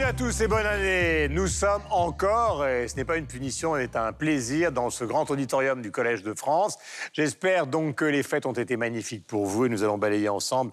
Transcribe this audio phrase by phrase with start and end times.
[0.00, 1.28] Bienvenue à tous et bonne année.
[1.28, 5.30] Nous sommes encore, et ce n'est pas une punition, c'est un plaisir, dans ce grand
[5.30, 6.78] auditorium du Collège de France.
[7.12, 10.72] J'espère donc que les fêtes ont été magnifiques pour vous et nous allons balayer ensemble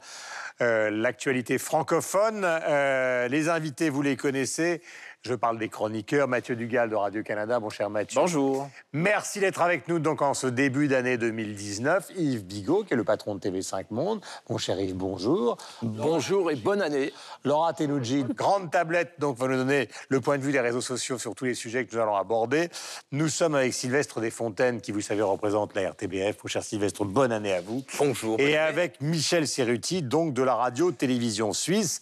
[0.62, 2.44] euh, l'actualité francophone.
[2.45, 4.82] Euh, les invités, vous les connaissez.
[5.23, 6.27] Je parle des chroniqueurs.
[6.27, 7.59] Mathieu Dugal de Radio-Canada.
[7.59, 8.20] Mon cher Mathieu.
[8.21, 8.70] Bonjour.
[8.94, 12.12] Merci d'être avec nous donc en ce début d'année 2019.
[12.16, 14.21] Yves Bigot, qui est le patron de TV5 Monde.
[14.49, 15.57] Mon cher Yves, bonjour.
[15.81, 17.12] Bonjour et bonne année.
[17.43, 21.18] Laura Tenoudji, grande tablette, donc va nous donner le point de vue des réseaux sociaux
[21.18, 22.70] sur tous les sujets que nous allons aborder.
[23.12, 26.38] Nous sommes avec Sylvestre Desfontaines, qui vous savez représente la RTBF.
[26.43, 27.84] Mon cher Sylvestre, bonne année à vous.
[27.98, 28.40] Bonjour.
[28.40, 32.02] Et avec Michel Serruti, donc de la radio-télévision suisse.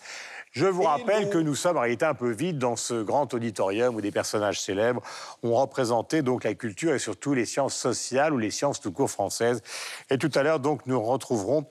[0.56, 3.94] Je vous rappelle que nous sommes en réalité un peu vite dans ce grand auditorium
[3.94, 5.02] où des personnages célèbres
[5.44, 9.10] ont représenté donc la culture et surtout les sciences sociales ou les sciences tout court
[9.12, 9.62] françaises.
[10.10, 11.66] Et tout à l'heure, donc, nous retrouverons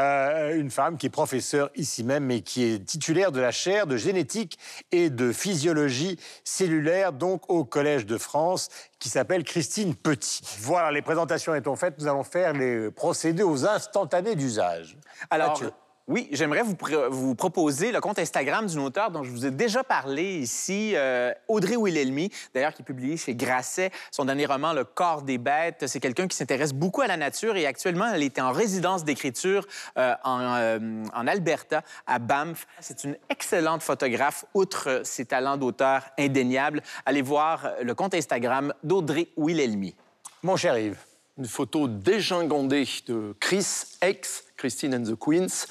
[0.00, 3.86] euh, une femme qui est professeure ici même, mais qui est titulaire de la chaire
[3.86, 4.58] de génétique
[4.90, 10.40] et de physiologie cellulaire, donc au Collège de France, qui s'appelle Christine Petit.
[10.60, 14.96] Voilà, les présentations étant faites, nous allons faire les procédés aux instantanés d'usage.
[15.28, 15.70] Alors, Mathieu.
[16.10, 19.52] Oui, j'aimerais vous, pr- vous proposer le compte Instagram d'une auteure dont je vous ai
[19.52, 23.92] déjà parlé ici, euh, Audrey Wilhelmy, d'ailleurs qui est chez Grasset.
[24.10, 27.56] Son dernier roman, Le corps des bêtes, c'est quelqu'un qui s'intéresse beaucoup à la nature
[27.56, 29.64] et actuellement, elle était en résidence d'écriture
[29.98, 32.66] euh, en, euh, en Alberta, à Banff.
[32.80, 36.82] C'est une excellente photographe, outre ses talents d'auteur indéniables.
[37.06, 39.94] Allez voir le compte Instagram d'Audrey Wilhelmy.
[40.42, 41.09] Mon cher Yves.
[41.40, 43.66] Une photo dégingandée de Chris,
[44.02, 45.66] ex Christine and the Queens,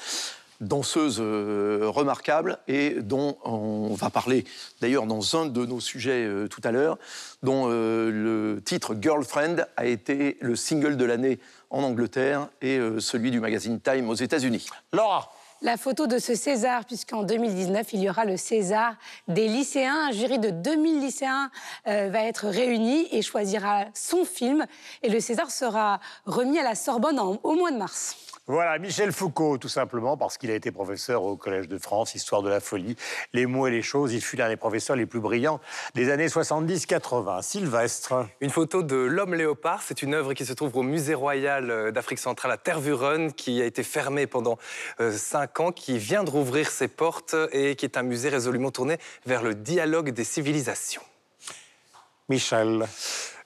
[0.60, 4.44] danseuse euh, remarquable et dont on va parler
[4.80, 6.98] d'ailleurs dans un de nos sujets euh, tout à l'heure,
[7.44, 11.38] dont euh, le titre Girlfriend a été le single de l'année
[11.70, 14.66] en Angleterre et celui du magazine Time aux États-Unis.
[14.92, 15.32] Laura.
[15.62, 18.94] La photo de ce César, puisqu'en 2019, il y aura le César
[19.28, 20.08] des lycéens.
[20.08, 21.50] Un jury de 2000 lycéens
[21.86, 24.64] euh, va être réuni et choisira son film.
[25.02, 28.16] Et le César sera remis à la Sorbonne en- au mois de mars.
[28.46, 32.42] Voilà, Michel Foucault, tout simplement, parce qu'il a été professeur au Collège de France, Histoire
[32.42, 32.96] de la folie,
[33.32, 34.12] les mots et les choses.
[34.12, 35.60] Il fut l'un des professeurs les plus brillants
[35.94, 37.42] des années 70-80.
[37.42, 38.26] Sylvestre.
[38.40, 41.90] Une photo de l'homme léopard, c'est une œuvre qui se trouve au Musée royal euh,
[41.92, 44.58] d'Afrique centrale à Tervuren, qui a été fermée pendant
[44.98, 45.12] euh,
[45.58, 49.42] ans, qui vient de rouvrir ses portes et qui est un musée résolument tourné vers
[49.42, 51.02] le dialogue des civilisations.
[52.28, 52.86] Michel.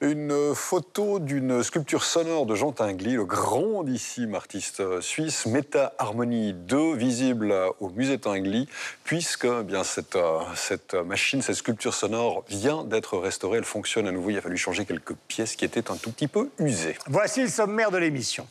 [0.02, 6.94] Une photo d'une sculpture sonore de Jean Tinguely, le grandissime artiste suisse, Meta Harmony 2,
[6.94, 8.68] visible au musée Tinguely,
[9.04, 10.18] puisque eh bien, cette,
[10.54, 14.58] cette machine, cette sculpture sonore vient d'être restaurée, elle fonctionne à nouveau, il a fallu
[14.58, 16.96] changer quelques pièces qui étaient un tout petit peu usées.
[17.06, 18.46] Voici le sommaire de l'émission.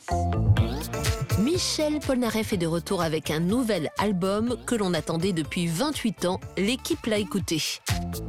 [1.54, 6.40] Michel Polnareff est de retour avec un nouvel album que l'on attendait depuis 28 ans.
[6.56, 7.62] L'équipe l'a écouté.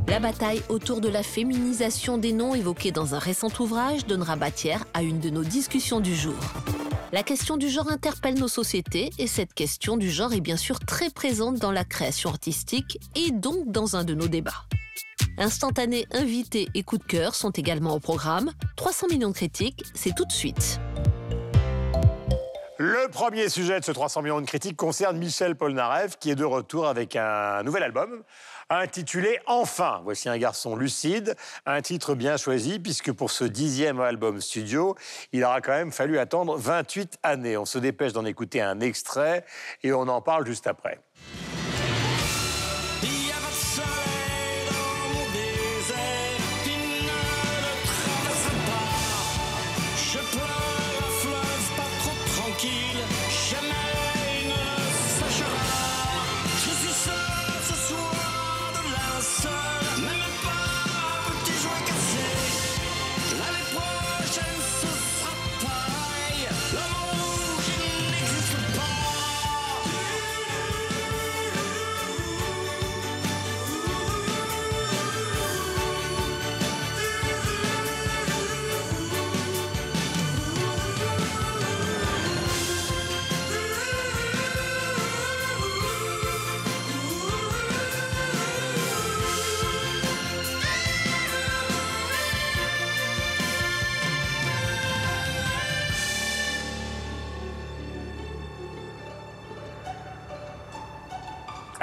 [0.08, 4.86] La bataille autour de la féminisation des noms évoquée dans un récent ouvrage donnera matière
[4.94, 6.36] à une de nos discussions du jour.
[7.14, 10.80] La question du genre interpelle nos sociétés et cette question du genre est bien sûr
[10.80, 14.68] très présente dans la création artistique et donc dans un de nos débats.
[15.40, 18.52] Instantanés, invités et coups de cœur sont également au programme.
[18.76, 20.80] 300 millions de critiques, c'est tout de suite.
[22.78, 26.44] Le premier sujet de ce 300 millions de critiques concerne Michel Polnareff, qui est de
[26.44, 28.22] retour avec un nouvel album
[28.70, 30.02] intitulé Enfin.
[30.04, 34.98] Voici un garçon lucide, un titre bien choisi, puisque pour ce dixième album studio,
[35.32, 37.56] il aura quand même fallu attendre 28 années.
[37.56, 39.46] On se dépêche d'en écouter un extrait
[39.82, 41.00] et on en parle juste après.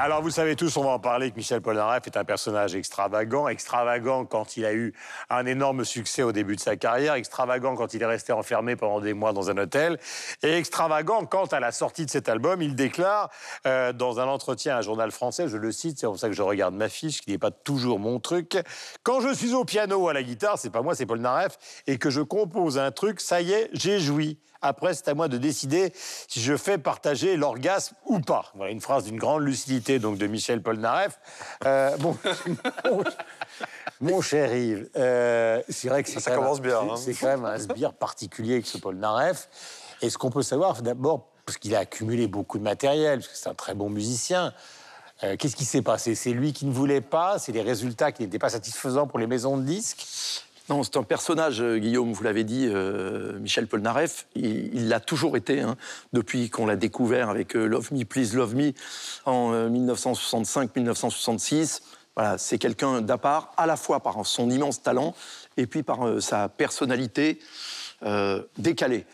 [0.04, 3.46] Alors, vous savez tous, on va en parler, que Michel Polnareff est un personnage extravagant.
[3.46, 4.92] Extravagant quand il a eu
[5.30, 7.14] un énorme succès au début de sa carrière.
[7.14, 10.00] Extravagant quand il est resté enfermé pendant des mois dans un hôtel.
[10.42, 13.30] Et extravagant quand, à la sortie de cet album, il déclare
[13.64, 16.34] euh, dans un entretien à un journal français, je le cite, c'est pour ça que
[16.34, 18.58] je regarde ma fiche, qui n'est pas toujours mon truc.
[19.04, 21.98] Quand je suis au piano ou à la guitare, c'est pas moi, c'est Polnareff, et
[21.98, 24.40] que je compose un truc, ça y est, j'ai joui.
[24.62, 28.46] Après, c'est à moi de décider si je fais partager l'orgasme ou pas.
[28.54, 31.18] Voilà une phrase d'une grande lucidité donc de Michel Polnareff.
[31.66, 32.16] Euh, bon,
[32.84, 33.02] mon,
[34.00, 36.96] mon cher Yves, euh, c'est vrai que c'est Ça commence un- bien, c'est- hein.
[36.96, 39.48] C'est quand même un sbire particulier avec ce Polnareff.
[40.00, 43.36] Et ce qu'on peut savoir, d'abord, parce qu'il a accumulé beaucoup de matériel, parce que
[43.36, 44.52] c'est un très bon musicien.
[45.24, 46.14] euh, Qu'est-ce qui s'est passé?
[46.14, 47.38] C'est lui qui ne voulait pas?
[47.38, 50.06] C'est les résultats qui n'étaient pas satisfaisants pour les maisons de disques?
[50.82, 55.60] C'est un personnage, euh, Guillaume, vous l'avez dit, euh, Michel Polnareff, il l'a toujours été,
[55.60, 55.76] hein,
[56.14, 58.72] depuis qu'on l'a découvert avec euh, Love Me, Please Love Me
[59.26, 61.82] en euh, 1965-1966.
[62.16, 65.14] Voilà, c'est quelqu'un d'à part, à la fois par son immense talent
[65.58, 67.38] et puis par sa personnalité
[68.58, 69.06] décalée,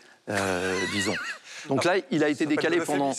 [0.91, 1.13] disons.
[1.67, 3.11] Donc là, il a été décalé pendant...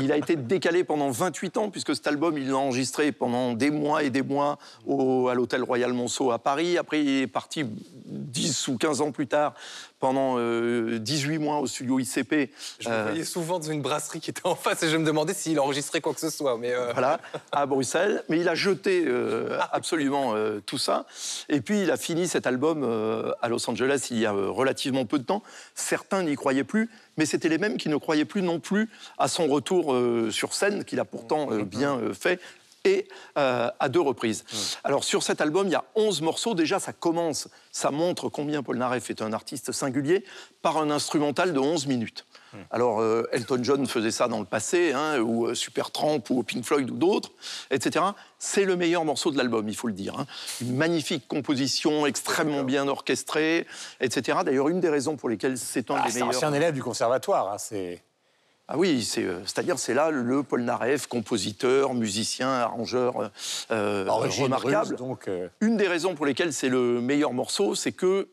[0.00, 3.70] Il a été décalé pendant 28 ans, puisque cet album, il l'a enregistré pendant des
[3.70, 6.76] mois et des mois au- à l'hôtel Royal Monceau à Paris.
[6.78, 9.54] Après, il est parti 10 ou 15 ans plus tard,
[9.98, 12.50] pendant euh, 18 mois au studio ICP.
[12.80, 15.04] Je euh, me voyais souvent dans une brasserie qui était en face et je me
[15.04, 16.58] demandais s'il enregistrait quoi que ce soit.
[16.58, 17.20] Mais euh, voilà,
[17.52, 18.22] à Bruxelles.
[18.28, 21.06] Mais il a jeté euh, absolument euh, tout ça.
[21.48, 24.50] Et puis, il a fini cet album euh, à Los Angeles il y a euh,
[24.50, 25.42] relativement peu de temps.
[25.74, 28.88] Certains n'y croyaient plus, mais c'était les mêmes qui ne croyaient plus non plus
[29.18, 32.40] à son retour euh, sur scène, qu'il a pourtant euh, bien euh, fait.
[32.86, 34.44] Et euh, à deux reprises.
[34.84, 36.54] Alors sur cet album, il y a 11 morceaux.
[36.54, 40.24] Déjà, ça commence, ça montre combien Paul Naref est un artiste singulier
[40.62, 42.24] par un instrumental de 11 minutes.
[42.70, 46.64] Alors, euh, Elton John faisait ça dans le passé, hein, ou euh, Supertramp, ou Pink
[46.64, 47.32] Floyd, ou d'autres,
[47.70, 48.02] etc.
[48.38, 50.18] C'est le meilleur morceau de l'album, il faut le dire.
[50.18, 50.26] hein.
[50.62, 53.66] Une magnifique composition, extrêmement bien orchestrée,
[54.00, 54.38] etc.
[54.44, 56.54] D'ailleurs, une des raisons pour lesquelles c'est un Ah, des C'est un meilleurs.
[56.54, 57.52] élève du conservatoire.
[57.52, 58.02] hein, c'est...
[58.68, 63.28] Ah oui, euh, c'est-à-dire c'est là le Paul Naref, compositeur, musicien, arrangeur euh,
[63.70, 64.04] euh,
[64.44, 64.88] remarquable.
[64.90, 68.28] russe, donc, euh, Une des raisons pour lesquelles c'est le meilleur morceau, c'est que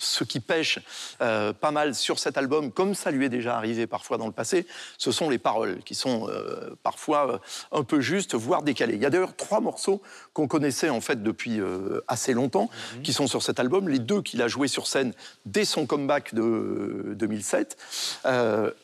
[0.00, 0.78] ce qui pêche
[1.20, 4.32] euh, pas mal sur cet album, comme ça lui est déjà arrivé parfois dans le
[4.32, 4.64] passé,
[4.96, 7.40] ce sont les paroles qui sont euh, parfois
[7.72, 8.94] un peu justes, voire décalées.
[8.94, 10.00] Il y a d'ailleurs trois morceaux
[10.34, 12.70] qu'on connaissait en fait depuis euh, assez longtemps,
[13.02, 13.88] qui sont sur cet album.
[13.88, 15.12] Les deux qu'il a joués sur scène
[15.46, 17.76] dès son comeback de euh, 2007,
[18.24, 18.76] euh, qui-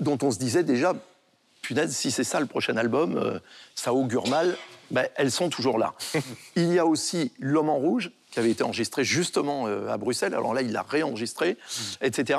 [0.00, 0.94] dont on se disait déjà,
[1.62, 3.38] punaise, si c'est ça le prochain album, euh,
[3.74, 4.56] ça augure mal.
[4.90, 5.94] Ben, elles sont toujours là.
[6.56, 10.34] il y a aussi L'homme en rouge, qui avait été enregistré justement euh, à Bruxelles.
[10.34, 11.56] Alors là, il l'a réenregistré,
[12.00, 12.38] etc.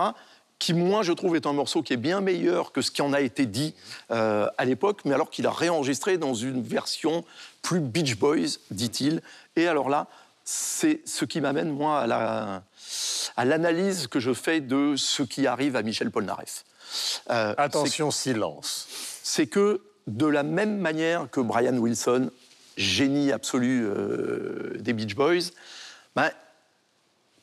[0.59, 3.11] Qui, moi, je trouve, est un morceau qui est bien meilleur que ce qui en
[3.11, 3.73] a été dit
[4.11, 7.25] euh, à l'époque, mais alors qu'il a réenregistré dans une version
[7.63, 9.21] plus Beach Boys, dit-il.
[9.55, 10.07] Et alors là,
[10.45, 12.63] c'est ce qui m'amène, moi, à la-
[13.35, 16.63] à l'analyse que je fais de ce qui arrive à Michel Polnareff.
[17.29, 18.87] Euh, Attention, silence.
[19.23, 22.29] c'est que de la même manière que Brian Wilson,
[22.77, 25.51] génie absolu euh, des Beach Boys,
[26.15, 26.29] ben,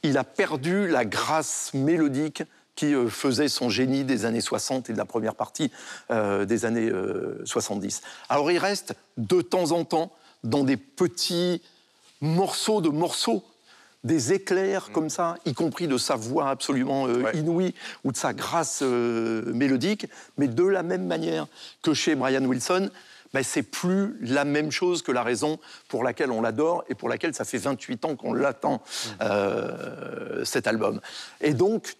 [0.02, 2.42] il a perdu la grâce mélodique
[2.74, 5.70] qui euh, faisait son génie des années 60 et de la première partie
[6.10, 8.02] des années euh, 70.
[8.28, 10.12] Alors il reste de temps en temps
[10.44, 11.62] dans des petits
[12.20, 13.44] morceaux de morceaux,
[14.02, 17.36] des éclairs comme ça, y compris de sa voix absolument euh, Ouais.
[17.36, 20.06] inouïe ou de sa grâce euh, mélodique,
[20.38, 21.46] mais de la même manière
[21.82, 22.90] que chez Brian Wilson,
[23.34, 27.08] ben, c'est plus la même chose que la raison pour laquelle on l'adore et pour
[27.08, 28.82] laquelle ça fait 28 ans qu'on l'attend,
[29.20, 31.00] euh, cet album.
[31.40, 31.94] Et donc,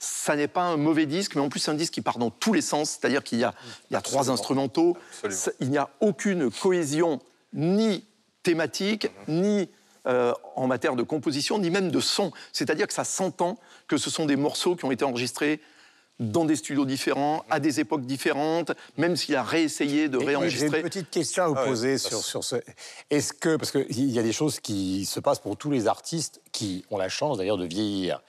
[0.00, 2.30] ça n'est pas un mauvais disque, mais en plus c'est un disque qui part dans
[2.30, 3.54] tous les sens, c'est-à-dire qu'il y a,
[3.90, 5.56] y a trois instrumentaux, Absolument.
[5.60, 7.20] Il n'y a aucune cohésion
[7.52, 8.04] ni
[8.42, 9.68] thématique, ni
[10.08, 12.32] euh, en matière de composition, ni même de son.
[12.52, 15.60] C'est-à-dire que ça s'entend que ce sont des morceaux qui ont été enregistrés
[16.20, 20.28] dans des studios différents, à des époques différentes, même s'il a réessayé de oui, J'ai
[20.28, 20.80] réenregistrer.
[20.80, 22.56] une petite question à vous Ah ouais, poser sur, sur ce.
[23.10, 26.40] Est-ce que, parce qu'il y a des choses qui se passent pour tous les artistes
[26.58, 28.20] qui ont la chance d'ailleurs de vieillir.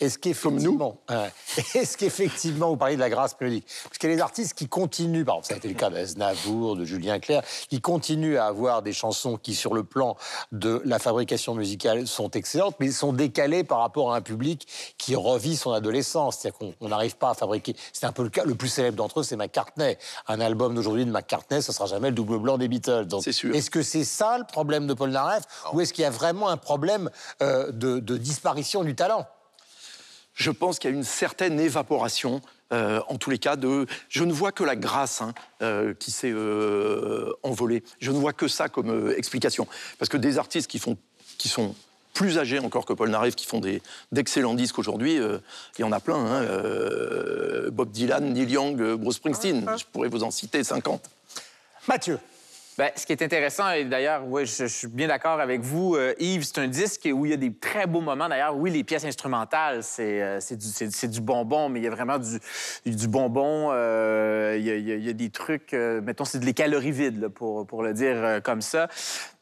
[0.00, 1.28] Est-ce qu'effectivement, hein,
[1.74, 4.68] est-ce qu'effectivement, vous parlez de la grâce mélodique Parce qu'il y a des artistes qui
[4.68, 8.46] continuent, par exemple, ça a été le cas d'Aznavour, de Julien Clerc, qui continuent à
[8.46, 10.16] avoir des chansons qui, sur le plan
[10.52, 14.66] de la fabrication musicale, sont excellentes, mais sont décalées par rapport à un public
[15.10, 16.38] qui revit son adolescence.
[16.38, 17.74] C'est-à-dire qu'on on n'arrive pas à fabriquer.
[17.92, 18.44] C'est un peu le cas.
[18.44, 19.98] Le plus célèbre d'entre eux, c'est McCartney.
[20.28, 23.06] Un album d'aujourd'hui de McCartney, ce sera jamais le double blanc des Beatles.
[23.06, 23.52] Donc, C'est sûr.
[23.52, 26.48] Est-ce que c'est ça le problème de Paul Naref Ou est-ce qu'il y a vraiment
[26.48, 27.10] un problème
[27.42, 29.26] euh, de, de disparition du talent?
[30.32, 32.40] Je pense qu'il y a une certaine évaporation
[32.72, 33.86] euh, en tous les cas, de.
[34.08, 37.82] Je ne vois que la grâce hein, euh, qui s'est euh, envolée.
[37.98, 39.66] Je ne vois que ça comme explication.
[39.98, 40.96] Parce que des artistes qui, font,
[41.36, 41.74] qui sont
[42.14, 43.60] plus âgés encore que Paul Naref, qui font
[44.12, 45.38] d'excellents disques aujourd'hui, euh,
[45.78, 46.16] il y en a plein.
[46.16, 49.66] hein, euh, Bob Dylan, Neil Young, euh, Bruce Springsteen.
[49.78, 51.08] Je pourrais vous en citer 50.
[51.88, 52.18] Mathieu.
[52.80, 55.96] Ben, ce qui est intéressant, et d'ailleurs, oui, je, je suis bien d'accord avec vous,
[55.96, 58.26] euh, Yves, c'est un disque où il y a des très beaux moments.
[58.26, 60.38] D'ailleurs, oui, les pièces instrumentales, c'est euh,
[61.02, 62.40] du, bonbon, mais il y a vraiment du,
[62.86, 63.68] du bonbon.
[63.70, 67.66] euh, il, y a, il y des trucs, mettons, c'est des calories vides, là, pour,
[67.66, 68.88] pour le dire comme ça.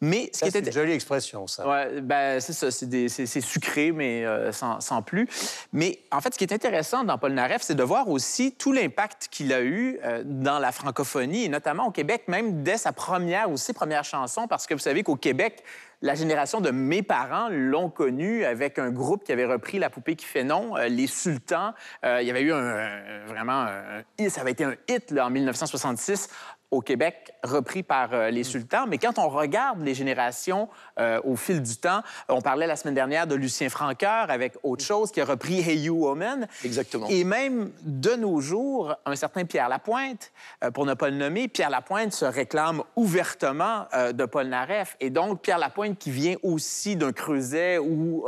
[0.00, 1.68] Mais ce Ça, qui C'est est une jolie expression, ça.
[1.68, 5.28] Ouais, ben c'est ça, sucré, mais sans, sans plus.
[5.72, 8.72] Mais en fait, ce qui est intéressant dans Paul Naref, c'est de voir aussi tout
[8.72, 13.27] l'impact qu'il a eu dans la francophonie, et notamment au Québec, même dès sa première
[13.48, 15.62] ou ses premières chansons, parce que vous savez qu'au Québec,
[16.00, 20.14] la génération de mes parents l'ont connu avec un groupe qui avait repris La poupée
[20.14, 21.74] qui fait non, euh, Les Sultans.
[22.04, 26.28] Euh, il y avait eu un, vraiment un ça avait été un hit en 1966
[26.70, 28.86] au Québec, repris par euh, les sultans.
[28.86, 32.94] Mais quand on regarde les générations euh, au fil du temps, on parlait la semaine
[32.94, 36.46] dernière de Lucien Francoeur avec autre chose qui a repris Hey You Woman.
[36.64, 37.06] Exactement.
[37.08, 40.30] Et même de nos jours, un certain Pierre Lapointe,
[40.62, 44.96] euh, pour ne pas le nommer, Pierre Lapointe se réclame ouvertement euh, de Paul Naref.
[45.00, 48.26] Et donc, Pierre Lapointe qui vient aussi d'un creuset où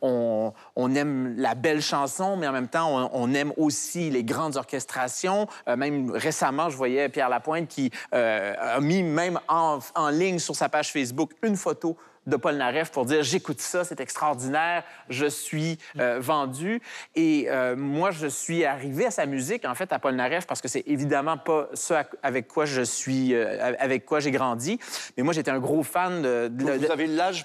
[0.00, 4.24] on, on aime la belle chanson, mais en même temps, on, on aime aussi les
[4.24, 5.46] grandes orchestrations.
[5.66, 7.81] Même récemment, je voyais Pierre Lapointe qui
[8.14, 12.54] euh, a mis même en, en ligne sur sa page Facebook une photo de Paul
[12.54, 16.80] Naref pour dire j'écoute ça, c'est extraordinaire, je suis euh, vendu.
[17.16, 20.60] Et euh, moi, je suis arrivé à sa musique, en fait, à Paul Naref, parce
[20.60, 24.78] que c'est évidemment pas ce avec quoi je suis, euh, avec quoi j'ai grandi.
[25.16, 26.46] Mais moi, j'étais un gros fan de.
[26.48, 27.44] de- Donc, de- vous avez l'âge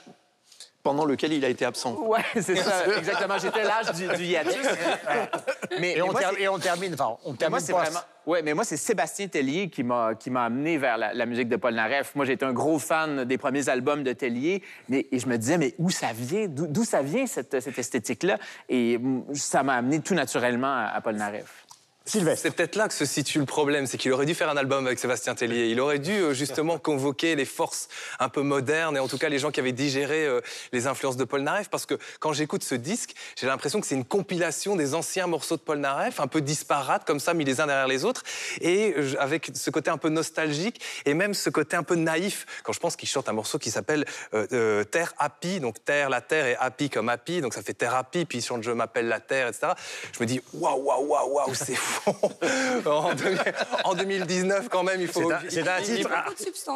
[0.87, 1.95] pendant lequel il a été absent.
[2.01, 3.37] Ouais, c'est ça, exactement.
[3.37, 4.55] J'étais l'âge du, du hiatus.
[5.79, 7.59] Mais, Et mais on, moi, ter- c'est- et on termine, enfin, on mais termine moi,
[7.59, 7.99] c'est pas- vraiment.
[8.25, 11.47] Ouais, mais moi, c'est Sébastien Tellier qui m'a qui m'a amené vers la, la musique
[11.47, 12.13] de Paul Naref.
[12.15, 15.57] Moi, j'étais un gros fan des premiers albums de Tellier, mais et je me disais,
[15.57, 18.37] mais où ça vient D'où d'où ça vient cette, cette esthétique-là?
[18.67, 18.99] Et
[19.33, 21.65] ça m'a amené tout naturellement à, à Paul Naref.
[22.07, 22.43] Sylvestre.
[22.43, 24.85] C'est peut-être là que se situe le problème, c'est qu'il aurait dû faire un album
[24.85, 25.67] avec Sébastien Tellier.
[25.67, 29.29] Il aurait dû euh, justement convoquer les forces un peu modernes et en tout cas
[29.29, 31.69] les gens qui avaient digéré euh, les influences de Paul Naref.
[31.69, 35.57] Parce que quand j'écoute ce disque, j'ai l'impression que c'est une compilation des anciens morceaux
[35.57, 38.23] de Paul Naref, un peu disparates comme ça, mis les uns derrière les autres,
[38.61, 42.45] et euh, avec ce côté un peu nostalgique et même ce côté un peu naïf.
[42.63, 46.09] Quand je pense qu'il chante un morceau qui s'appelle euh, euh, Terre Happy, donc Terre,
[46.09, 48.71] la Terre et Happy comme Happy, donc ça fait Terre Happy, puis il chante Je
[48.71, 49.73] m'appelle la Terre, etc.
[50.13, 51.96] Je me dis waouh, waouh, waouh, waouh, c'est fou.
[52.85, 53.35] en, deux-
[53.83, 55.31] en 2019, quand même, il faut.
[55.49, 56.09] C'est un- il- il- titre-.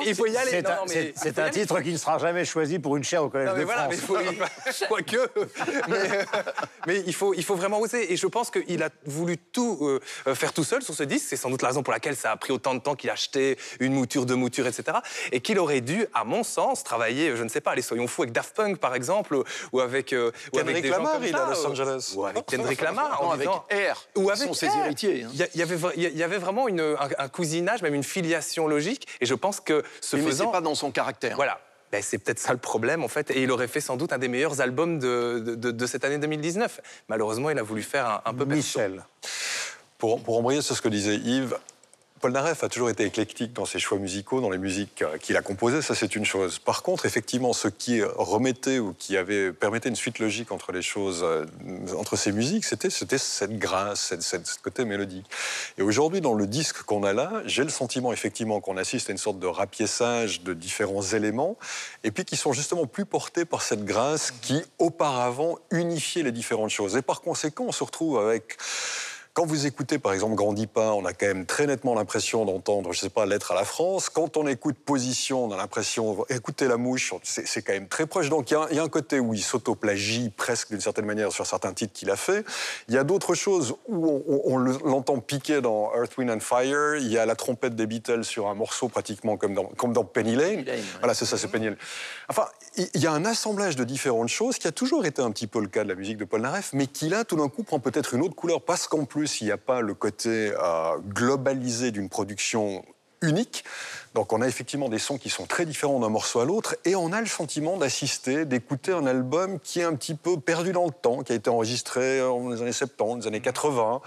[0.06, 0.64] Il faut y aller.
[1.16, 3.60] C'est un, titre qui ne sera jamais choisi pour une chaire au Collège Non, mais
[3.62, 3.96] de voilà, France.
[3.96, 5.30] mais il faut, quoique,
[5.88, 6.24] mais, euh,
[6.88, 8.12] mais il faut, il faut vraiment oser.
[8.14, 9.80] Et je pense qu'il a voulu tout
[10.28, 11.26] euh, faire tout seul sur ce disque.
[11.30, 13.14] C'est sans doute la raison pour laquelle ça a pris autant de temps qu'il a
[13.14, 14.98] acheté une mouture, deux moutures, etc.
[15.32, 18.24] Et qu'il aurait dû, à mon sens, travailler, je ne sais pas, les Soyons Fous
[18.24, 19.38] avec Daft Punk, par exemple,
[19.72, 21.70] ou avec, euh, ou avec des gens Lamar, comme il est ça, à Los euh,
[21.70, 22.14] Angeles.
[22.16, 23.22] Ou avec Kendrick Lamar.
[23.22, 24.78] en Non, avec disant- R, ou avec sont ses R.
[24.86, 25.11] héritiers.
[25.24, 25.30] Hein.
[25.54, 28.68] Il y, avait, vra- il y avait vraiment une- un, un cousinage, même une filiation
[28.68, 29.08] logique.
[29.22, 30.48] Et je pense que ce Mais, mais faisant...
[30.52, 31.36] pas dans son caractère.
[31.36, 31.60] Voilà.
[31.92, 33.32] Ben, c'est peut-être ça le problème, en fait.
[33.32, 36.06] Et il aurait fait sans doute un des meilleurs albums de, de- de- de cette
[36.06, 36.80] année 2019.
[37.10, 38.56] Malheureusement, il a voulu faire un, un peu perso.
[38.80, 39.04] Michel.
[39.98, 41.58] Pour, pour embrayer sur ce que disait Yves,
[42.22, 45.36] Paul Naref a toujours été éclectique dans ses choix musicaux, dans les musiques euh, qu'il
[45.38, 46.60] a composées, ça c'est une chose.
[46.60, 50.84] Par contre, effectivement, ce qui remettait ou qui avait permettait une suite logique entre les
[50.84, 51.46] choses, euh,
[51.98, 55.26] entre ces musiques, c'était cette grâce, cette- ce côté mélodique.
[55.80, 59.14] Et aujourd'hui, dans le disque qu'on a là, j'ai le sentiment effectivement qu'on assiste à
[59.14, 61.58] une sorte de rapiessage de différents éléments,
[62.04, 66.70] et puis qui sont justement plus portés par cette grâce qui auparavant unifiait les différentes
[66.70, 66.96] choses.
[66.96, 68.58] Et par conséquent, on se retrouve avec
[69.34, 72.92] quand vous écoutez, par exemple, Grandis pas, on a quand même très nettement l'impression d'entendre,
[72.92, 74.10] je sais pas, Lettre à la France.
[74.10, 78.30] Quand on écoute Position, on a l'impression, écoutez La Mouche, c'est quand même très proche.
[78.30, 80.82] Donc il y a un- il y, a un côté où il s'autoplagie presque d'une
[80.82, 82.44] certaine manière sur certains titres qu'il a fait.
[82.90, 86.30] Il y a d'autres choses où on, on- on le- l'entend piquer dans Earth, Wind
[86.32, 86.96] and Fire.
[86.98, 90.04] Il y a la trompette des Beatles sur un morceau pratiquement comme dans, comme dans
[90.04, 90.50] Penny Lane.
[90.56, 90.84] Penny Lane, ouais.
[91.00, 91.78] Voilà, c'est ça, c'est Penny Lane.
[92.30, 92.46] Enfin,
[92.78, 95.48] il il y a un assemblage de différentes choses qui a toujours été un petit
[95.48, 97.64] peu le cas de la musique de Paul Naref, mais qui là, tout d'un coup,
[97.64, 100.98] prend peut-être une autre couleur parce qu'en plus, il n'y a pas le côté euh,
[101.10, 102.84] globalisé d'une production
[103.22, 103.64] unique.
[104.16, 106.96] Donc on a effectivement des sons qui sont très différents d'un morceau à l'autre et
[106.96, 110.86] on a le sentiment d'assister, d'écouter un album qui est un petit peu perdu dans
[110.86, 114.02] le temps, qui a été enregistré dans les années 70, les années 80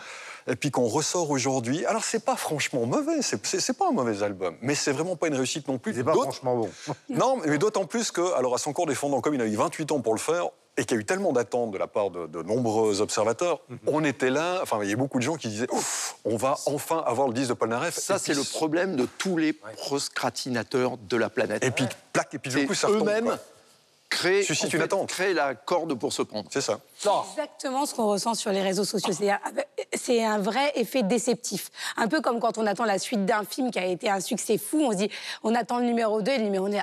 [0.46, 1.86] et puis qu'on ressort aujourd'hui.
[1.86, 5.36] Alors c'est pas franchement mauvais, c'est- pas un mauvais album, mais c'est vraiment pas une
[5.36, 5.94] réussite non plus.
[5.94, 6.70] C'est pas franchement bon.
[7.08, 9.92] non, mais d'autant plus que, alors à son cours défendant, comme il a eu 28
[9.92, 12.26] ans pour le faire, et qu'il y a eu tellement d'attentes de la part de,
[12.26, 13.78] de nombreux observateurs, Mhm.
[13.86, 16.56] on était là, enfin, il y a beaucoup de gens qui disaient Ouf, on va
[16.66, 17.94] enfin avoir le disque de Polnareff.
[17.96, 21.64] Ça, c'est puis- le problème de tous les proscratinateurs de la planète.
[21.64, 23.36] Et puis, plaque, et puis du C'est coup, ça eux-mêmes
[24.10, 25.08] créent, Suscite en une fait, attente.
[25.08, 26.48] créent la corde pour se prendre.
[26.52, 26.78] C'est ça.
[27.32, 29.12] exactement ce qu'on ressent sur les réseaux sociaux.
[29.96, 31.70] C'est un vrai effet déceptif.
[31.96, 34.58] Un peu comme quand on attend la suite d'un film qui a été un succès
[34.58, 35.10] fou, on se dit,
[35.42, 36.82] on attend le numéro 2 et le numéro 1.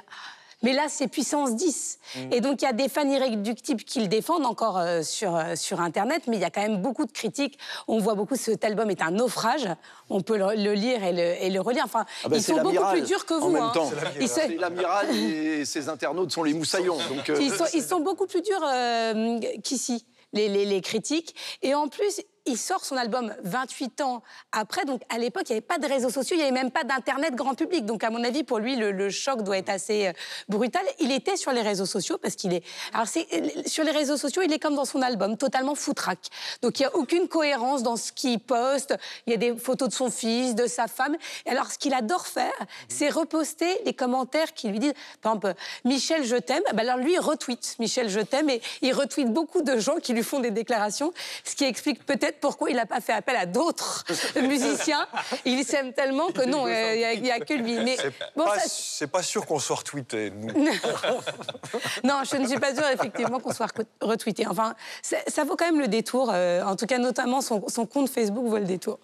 [0.64, 2.00] Mais là, c'est puissance 10.
[2.32, 5.56] Et donc, il y a des fans irréductibles qui le défendent encore euh, sur, euh,
[5.56, 7.58] sur Internet, mais il y a quand même beaucoup de critiques.
[7.88, 9.68] On voit beaucoup cet album est un naufrage.
[10.10, 11.84] On peut le, le lire et le, et le relire.
[11.86, 13.48] Enfin, Ah ben, ils sont beaucoup plus durs que vous.
[13.48, 13.72] En même hein.
[13.74, 13.90] temps,
[14.28, 16.98] c'est l'amiral et ses internautes sont les moussaillons.
[17.10, 21.36] Donc, euh, ils, sont, ils sont beaucoup plus durs euh, qu'ici, les, les- les critiques.
[21.64, 24.86] Et en plus, il sort son album 28 ans après.
[24.86, 26.84] Donc, à l'époque, il n'y avait pas de réseaux sociaux, il n'y avait même pas
[26.84, 27.86] d'Internet grand public.
[27.86, 30.14] Donc, à mon avis, pour lui, le, choc doit être assez euh,
[30.50, 30.82] brutal.
[31.00, 32.64] Il était sur les réseaux sociaux parce qu'il est.
[32.94, 33.28] Alors, c'est,
[33.68, 36.30] sur les réseaux sociaux, il est comme dans son album, totalement foutraque.
[36.62, 38.96] Donc, il n'y a aucune cohérence dans ce qu'il poste.
[39.28, 41.16] Il y a des photos de son fils, de sa femme.
[41.46, 42.54] Et alors, ce qu'il adore faire,
[42.88, 45.54] c'est reposter les commentaires qui lui disent, par exemple,
[45.86, 46.64] Michel, je t'aime.
[46.74, 48.50] Ben alors, lui, il retweet Michel, je t'aime.
[48.50, 52.31] Et il retweet beaucoup de gens qui lui font des déclarations, ce qui explique peut-être
[52.32, 54.04] pourquoi il n'a pas fait appel à d'autres
[54.42, 55.08] musiciens?
[55.46, 57.80] Il s'aime tellement que non, euh, il n'y a, que lui.
[57.80, 57.98] Mais
[58.36, 60.48] bon, Pas- ça- C'est pas sûr qu'on soit retweeté, nous.
[62.04, 63.68] non, je ne suis pas sûre effectivement qu'on soit
[64.02, 64.48] retweeté.
[64.48, 66.32] Enfin, ça, ça vaut quand même le détour.
[66.34, 69.00] euh, en tout cas, notamment son, son compte Facebook vaut le détour.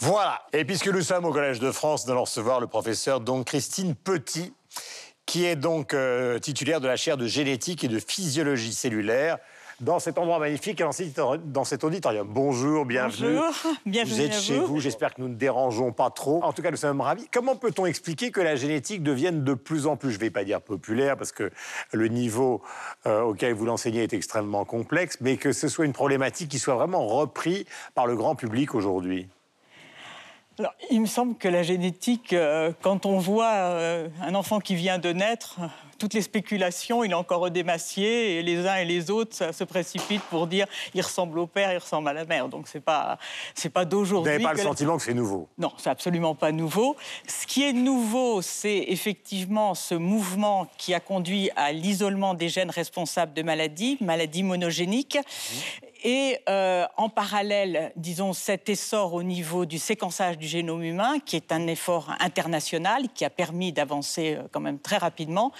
[0.00, 0.42] Voilà.
[0.52, 3.94] Et puisque nous sommes au Collège de France, nous allons recevoir le professeur donc Christine
[3.94, 4.52] Petit,
[5.26, 9.38] qui est donc euh, titulaire de la chaire de génétique et de physiologie cellulaire
[9.80, 12.26] dans cet endroit magnifique et dans cet, auditorium.
[12.28, 13.36] Bonjour, bienvenue.
[13.36, 14.66] Bonjour, bienvenue Vous êtes à chez vous.
[14.66, 16.42] vous, j'espère que nous ne dérangeons pas trop.
[16.42, 17.26] En tout cas, nous sommes ravis.
[17.30, 20.44] Comment peut-on expliquer que la génétique devienne de plus en plus, je ne vais pas
[20.44, 21.50] dire populaire, parce que
[21.92, 22.62] le niveau
[23.06, 26.74] euh, auquel vous l'enseignez est extrêmement complexe, mais que ce soit une problématique qui soit
[26.74, 27.64] vraiment reprise
[27.94, 29.28] par le grand public aujourd'hui?
[30.58, 34.74] Alors, il me semble que la génétique, euh, quand on voit euh, un enfant qui
[34.74, 35.60] vient de naître,
[35.98, 39.64] toutes les spéculations, il est encore démacié, et les uns et les autres ça se
[39.64, 42.48] précipitent pour dire il ressemble au père, il ressemble à la mère.
[42.48, 43.18] Donc c'est pas
[43.54, 44.32] c'est pas Vous d'aujourd'hui.
[44.32, 45.48] n'avez pas le la- sentiment que c'est nouveau?
[45.58, 46.96] Non, c'est absolument pas nouveau.
[47.26, 52.70] Ce qui est nouveau, c'est effectivement ce mouvement qui a conduit à l'isolement des gènes
[52.70, 55.18] responsables de maladies, maladies monogéniques.
[56.08, 61.34] Et euh, en parallèle, disons, cet essor au niveau du séquençage du génome humain, qui
[61.34, 65.50] est un effort international, qui a permis d'avancer euh, quand même très rapidement.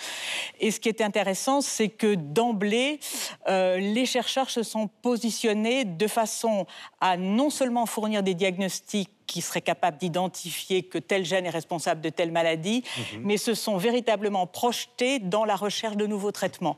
[0.60, 3.00] Et ce qui est intéressant, c'est que d'emblée,
[3.48, 6.64] euh, les chercheurs se sont positionnés de façon
[7.00, 12.00] à non seulement fournir des diagnostics qui seraient capables d'identifier que tel gène est responsable
[12.00, 12.84] de telle maladie,
[13.20, 16.76] mais se sont véritablement projetés dans la recherche de nouveaux traitements.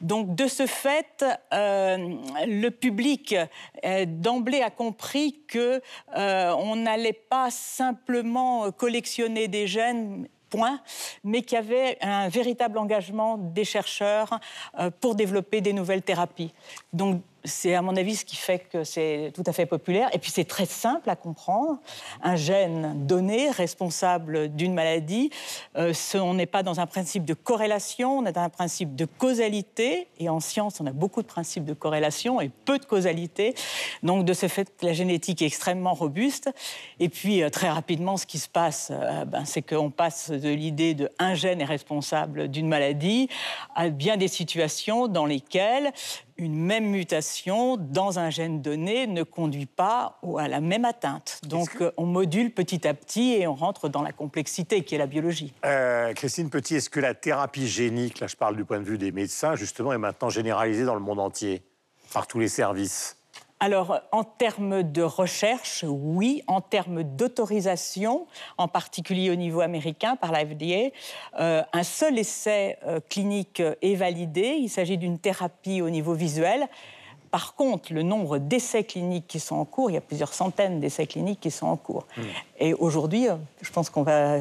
[0.00, 3.34] Donc, de ce fait, euh, le public
[3.84, 5.80] euh, d'emblée a compris que
[6.16, 10.80] euh, on n'allait pas simplement collectionner des gènes point,
[11.24, 14.40] mais qu'il y avait un véritable engagement des chercheurs
[14.78, 16.52] euh, pour développer des nouvelles thérapies.
[16.92, 20.08] Donc, c'est à mon avis ce qui fait que c'est tout à fait populaire.
[20.12, 21.78] Et puis c'est très simple à comprendre.
[22.22, 25.30] Un gène donné, responsable d'une maladie,
[25.76, 29.04] euh, on n'est pas dans un principe de corrélation, on est dans un principe de
[29.04, 30.08] causalité.
[30.18, 33.54] Et en science, on a beaucoup de principes de corrélation et peu de causalité.
[34.02, 36.50] Donc de ce fait, la génétique est extrêmement robuste.
[37.00, 40.48] Et puis euh, très rapidement, ce qui se passe, euh, ben, c'est qu'on passe de
[40.48, 43.28] l'idée de un gène est responsable d'une maladie
[43.74, 45.92] à bien des situations dans lesquelles
[46.38, 51.40] une même mutation dans un gène donné ne conduit pas à la même atteinte.
[51.42, 54.98] Donc euh, on module petit à petit et on rentre dans la complexité qui est
[54.98, 55.52] la biologie.
[55.64, 58.98] Euh, Christine Petit, est-ce que la thérapie génique, là je parle du point de vue
[58.98, 61.62] des médecins, justement, est maintenant généralisée dans le monde entier,
[62.12, 63.17] par tous les services?
[63.60, 66.42] Alors, en termes de recherche, oui.
[66.46, 70.94] En termes d'autorisation, en particulier au niveau américain par la FDA,
[71.40, 74.58] euh, un seul essai euh, clinique est validé.
[74.60, 76.68] Il s'agit d'une thérapie au niveau visuel.
[77.30, 80.80] Par contre, le nombre d'essais cliniques qui sont en cours, il y a plusieurs centaines
[80.80, 82.06] d'essais cliniques qui sont en cours.
[82.58, 84.38] Et aujourd'hui, euh, je pense qu'on va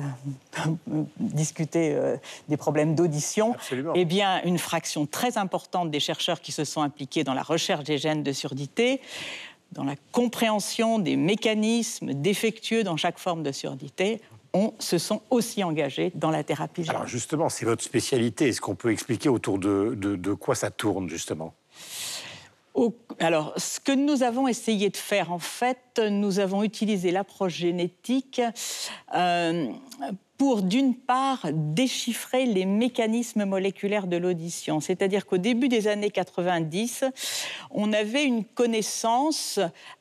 [1.19, 3.53] discuter euh, des problèmes d'audition.
[3.53, 3.93] Absolument.
[3.95, 7.83] Eh bien, une fraction très importante des chercheurs qui se sont impliqués dans la recherche
[7.83, 9.01] des gènes de surdité,
[9.73, 14.21] dans la compréhension des mécanismes défectueux dans chaque forme de surdité,
[14.53, 16.95] ont, se sont aussi engagés dans la thérapie génique.
[16.95, 18.47] Alors justement, c'est votre spécialité.
[18.47, 21.53] Est-ce qu'on peut expliquer autour de, de- de quoi ça tourne, justement?
[23.19, 28.41] Alors, ce que nous avons essayé de faire, en fait, nous avons utilisé l'approche génétique
[29.15, 29.71] euh,
[30.37, 34.79] pour, d'une part, déchiffrer les mécanismes moléculaires de l'audition.
[34.79, 37.05] C'est-à-dire qu'au début des années 90,
[37.71, 39.59] on avait une connaissance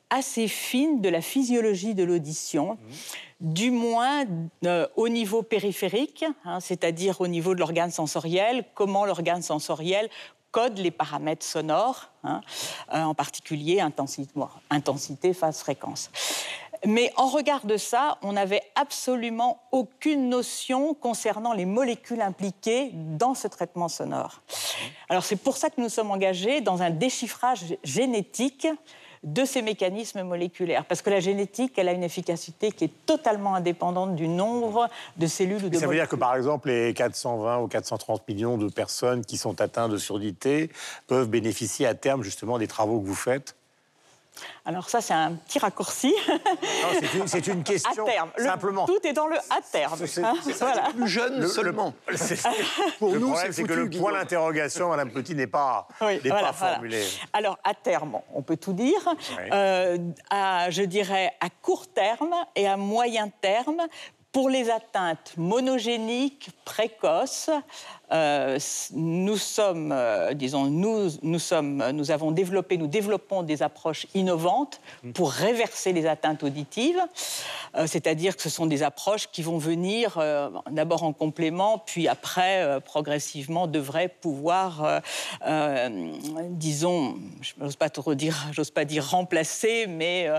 [0.09, 2.77] assez fine de la physiologie de l'audition,
[3.41, 4.25] du moins
[4.65, 10.09] euh, au niveau périphérique, hein, c'est-à-dire au niveau de l'organe sensoriel, comment l'organe sensoriel
[10.51, 12.41] code les paramètres sonores, hein,
[12.93, 14.31] euh, en particulier intensité,
[14.69, 16.09] intensité, phase, fréquence.
[16.85, 23.33] Mais en regard de ça, on n'avait absolument aucune notion concernant les molécules impliquées dans
[23.33, 24.41] ce traitement sonore.
[25.09, 28.67] Alors c'est pour ça que nous sommes engagés dans un déchiffrage génétique
[29.23, 30.85] de ces mécanismes moléculaires.
[30.85, 35.27] Parce que la génétique, elle a une efficacité qui est totalement indépendante du nombre de
[35.27, 38.69] cellules ou de Ça veut dire que par exemple, les 420 ou 430 millions de
[38.69, 40.69] personnes qui sont atteintes de surdité
[41.07, 43.55] peuvent bénéficier à terme justement des travaux que vous faites
[44.65, 46.13] Alors ça, c'est un petit raccourci.
[47.25, 48.05] C'est une- une, à question.
[48.05, 48.29] terme.
[48.37, 48.85] Le- Simplement.
[48.85, 50.05] tout est dans le à terme.
[50.05, 50.89] C'est- hein, voilà.
[50.95, 51.93] Plus jeune Le- le- seulement.
[52.15, 52.37] c'est-
[52.99, 56.47] Pour le nous, problème, c'est que le point d'interrogation, Madame Petit, n'est pas, Oui, voilà,
[56.47, 56.73] pas voilà.
[56.75, 57.03] formulé.
[57.33, 58.99] Alors, à terme, on peut tout dire.
[59.51, 59.97] Euh,
[60.29, 63.81] à, je dirais à court terme et à moyen terme,
[64.37, 67.49] pour les atteintes monogéniques précoces,
[68.11, 68.57] euh,
[68.93, 74.79] nous sommes, euh, disons, nous, nous sommes, nous avons développé, nous développons des approches innovantes
[75.13, 76.99] pour réverser les atteintes auditives.
[77.75, 80.19] Euh, C'est-à-dire que ce sont des approches qui vont venir
[80.69, 85.01] d'abord en complément, puis après, progressivement, devraient pouvoir,
[86.49, 90.29] disons, je n'ose pas trop dire, j'ose pas dire remplacer, mais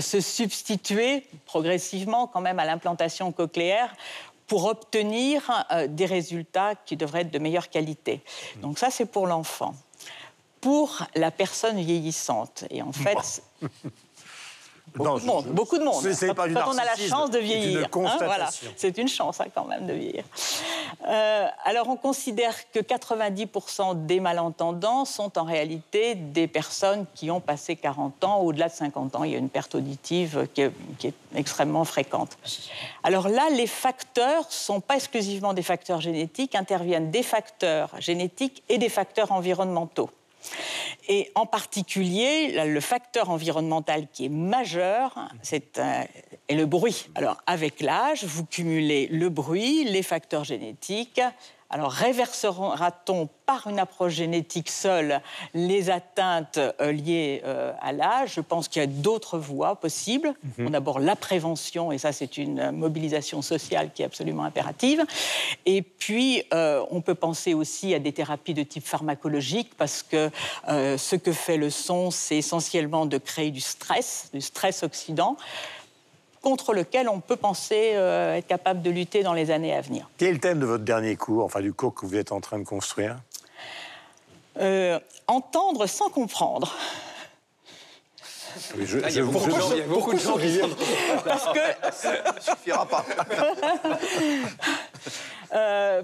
[0.00, 3.94] se substituer progressivement quand même à l'implantation cochléaire
[4.46, 8.20] pour obtenir euh, des résultats qui devraient être de meilleure qualité.
[8.62, 9.74] Donc ça, c'est pour l'enfant.
[10.60, 13.42] Pour la personne vieillissante, et en fait,
[14.98, 16.02] Non, Beaucoup de monde, beaucoup de monde.
[16.12, 17.88] C'est- pas du quand on a la chance de c'est une vieillir.
[17.94, 18.48] hein, voilà.
[18.76, 20.24] C'est une chance hein, quand même de vieillir.
[21.08, 27.40] Euh, alors on considère que 90% des malentendants sont en réalité des personnes qui ont
[27.40, 29.24] passé 40 ans, au-delà de 50 ans.
[29.24, 32.36] Il y a une perte auditive qui est, qui est extrêmement fréquente.
[33.02, 38.62] Alors là, les facteurs ne sont pas exclusivement des facteurs génétiques, interviennent des facteurs génétiques
[38.68, 40.10] et des facteurs environnementaux.
[41.08, 46.04] Et en particulier, le facteur environnemental qui est majeur, c'est euh,
[46.48, 47.08] le bruit.
[47.14, 51.20] Alors, avec l'âge, vous cumulez le bruit, les facteurs génétiques.
[51.70, 55.20] Alors, réversera-t-on par une approche génétique seule
[55.54, 58.32] les atteintes euh, liées euh, à l'âge?
[58.34, 60.34] Je pense qu'il y a d'autres voies possibles.
[60.58, 60.66] Mhm.
[60.66, 65.04] On D'abord, la prévention, et ça, c'est une mobilisation sociale qui est absolument impérative.
[65.64, 70.30] Et puis, euh, on peut penser aussi à des thérapies de type pharmacologique, parce que
[70.68, 75.36] euh, ce que fait le son, c'est essentiellement de créer du stress, du stress oxydant,
[76.42, 80.08] contre lequel on peut penser euh, être capable de lutter dans les années à venir.
[80.18, 82.40] Quel est le thème de votre dernier cours, enfin du cours que vous êtes en
[82.40, 83.16] train de construire?
[84.58, 86.74] Euh, entendre sans comprendre.
[88.78, 90.18] Je- Ah, il y a je- beaucoup de je- gens- il y a beaucoup de
[90.18, 90.68] gens qui sont-
[91.24, 91.60] Parce que
[91.92, 93.04] Ça suffira pas.
[95.52, 96.02] Euh,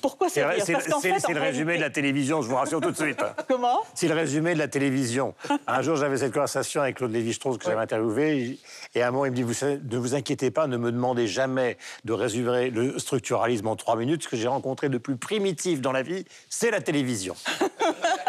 [0.00, 2.96] pourquoi C'est c'est le- fait, le résumé de la télévision, je vous rassure tout de
[2.96, 3.20] suite.
[3.48, 3.80] Comment?
[3.94, 5.34] C'est le résumé de la télévision.
[5.66, 8.58] Un jour, j'avais cette conversation avec Claude Lévi-Strauss que j'avais interviewé.
[8.94, 11.26] Et à un moment, il me dit vous Ne vous inquiétez pas, ne me demandez
[11.26, 14.22] jamais de résumer le structuralisme en trois minutes.
[14.24, 17.34] Ce que j'ai rencontré de plus primitif dans la vie, c'est la télévision.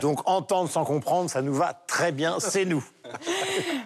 [0.00, 2.84] Donc, entendre sans comprendre, ça nous va très bien, c'est nous.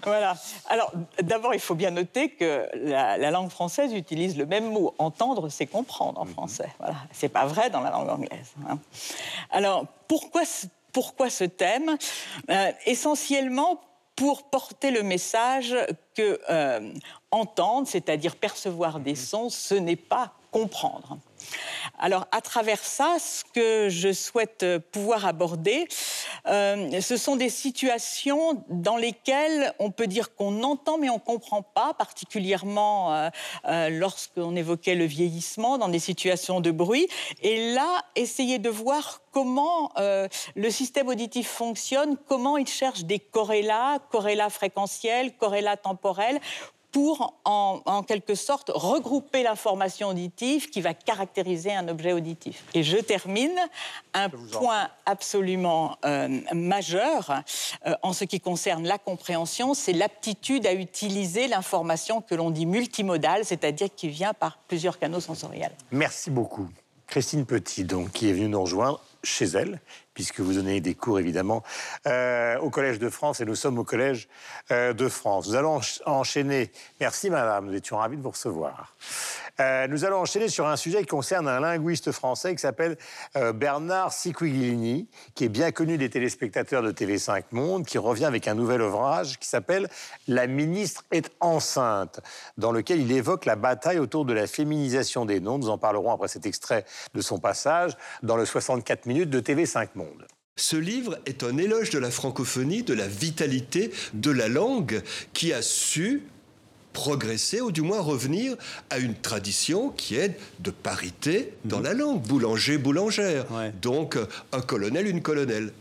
[0.04, 0.34] Voilà.
[0.68, 0.90] Alors,
[1.22, 4.94] d'abord, il faut bien noter que la, la langue française utilise le même mot.
[4.98, 6.70] Entendre, c'est comprendre en français.
[6.78, 6.94] Voilà.
[7.12, 8.52] C'est pas vrai dans la langue anglaise.
[8.68, 8.78] hein.
[9.50, 11.96] Alors, pourquoi, ce- pourquoi ce thème?
[12.50, 13.80] Euh, Essentiellement
[14.16, 15.74] pour porter le message
[16.14, 16.92] que euh,
[17.30, 21.18] entendre, c'est-à-dire percevoir des sons, ce n'est pas comprendre.
[21.98, 25.86] Alors, à travers ça, ce que je souhaite pouvoir aborder,
[26.46, 31.18] euh, ce sont des situations dans lesquelles on peut dire qu'on entend mais on ne
[31.18, 33.28] comprend pas, particulièrement euh,
[33.66, 37.08] euh, lorsqu'on évoquait le vieillissement, dans des situations de bruit.
[37.42, 43.98] Et là, essayer de voir comment le système auditif fonctionne, comment il cherche des corrélats,
[44.10, 46.40] corrélats fréquentiels, corrélats temporels,
[46.92, 52.64] pour, en, en quelque sorte, regrouper l'information auditive qui va caractériser un objet auditif.
[52.74, 53.58] Et je termine,
[54.14, 57.42] un point absolument euh, majeur
[57.86, 62.66] euh, en ce qui concerne la compréhension, c'est l'aptitude à utiliser l'information que l'on dit
[62.66, 65.72] multimodale, c'est-à-dire qui vient par plusieurs canaux sensoriels.
[65.90, 66.68] Merci beaucoup.
[67.06, 69.80] Christine Petit, donc, qui est venue nous rejoindre chez elle,
[70.20, 71.62] puisque vous donnez des cours, évidemment,
[72.06, 74.28] euh, au Collège de France, et nous sommes au Collège
[74.70, 75.48] euh, de France.
[75.48, 76.70] Nous allons ench- enchaîner.
[77.00, 78.94] Merci, madame, nous étions ravis de vous recevoir.
[79.60, 82.98] Euh, nous allons enchaîner sur un sujet qui concerne un linguiste français qui s'appelle
[83.54, 88.54] Bernard Siquiglini, qui est bien connu des téléspectateurs de TV5 Monde, qui revient avec un
[88.54, 89.88] nouvel ouvrage qui s'appelle
[90.28, 92.20] La ministre est enceinte,
[92.58, 95.56] dans lequel il évoque la bataille autour de la féminisation des noms.
[95.58, 99.88] Nous en parlerons après cet extrait de son passage dans le 64 minutes de TV5
[99.94, 100.09] Monde.
[100.56, 105.52] Ce livre est un éloge de la francophonie, de la vitalité de la langue qui
[105.52, 106.22] a su
[106.92, 108.56] progresser ou du moins revenir
[108.90, 112.20] à une tradition qui est de parité dans la langue.
[112.22, 113.50] Boulanger, boulangère.
[113.52, 113.72] Ouais.
[113.80, 114.18] Donc
[114.52, 115.72] un colonel, une colonelle.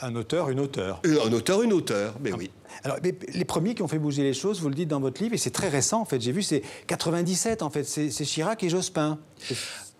[0.00, 1.00] Un auteur, une auteure.
[1.06, 2.50] Euh, Un auteur, une auteure, mais oui.
[2.82, 5.22] Alors, mais les premiers qui ont fait bouger les choses, vous le dites dans votre
[5.22, 6.20] livre, et c'est très récent en fait.
[6.20, 7.84] J'ai vu, c'est 97 en fait.
[7.84, 9.18] C'est Chirac et Jospin.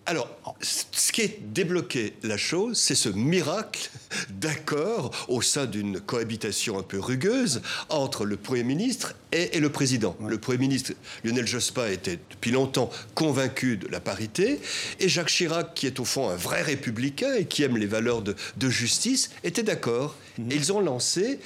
[0.07, 0.29] Alors,
[0.61, 3.91] ce qui est débloqué la chose, c'est ce miracle
[4.29, 9.71] d'accord au sein d'une cohabitation un peu rugueuse entre le Premier ministre et, et le
[9.71, 10.15] Président.
[10.29, 10.93] Le Premier ministre,
[11.25, 14.61] Lionel Jospin, était depuis longtemps convaincu de la parité,
[15.01, 18.21] et Jacques Chirac, qui est au fond un vrai républicain et qui aime les valeurs
[18.21, 20.17] de, de justice, était d'accord.
[20.39, 21.39] Et ils ont lancé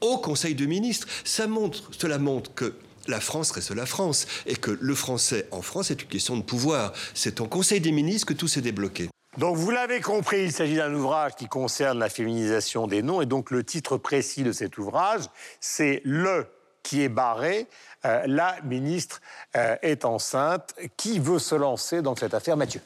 [0.00, 1.06] au Conseil de ministres.
[1.22, 2.74] Ça montre, cela montre que
[3.08, 6.42] la France reste la France et que le français en France est une question de
[6.42, 6.92] pouvoir.
[7.14, 9.08] C'est au Conseil des ministres que tout s'est débloqué.
[9.38, 13.26] Donc vous l'avez compris, il s'agit d'un ouvrage qui concerne la féminisation des noms et
[13.26, 15.22] donc le titre précis de cet ouvrage,
[15.60, 16.46] c'est Le
[16.82, 17.66] qui est barré,
[18.04, 19.20] euh, la ministre
[19.56, 20.74] euh, est enceinte.
[20.96, 22.80] Qui veut se lancer dans cette affaire, Mathieu?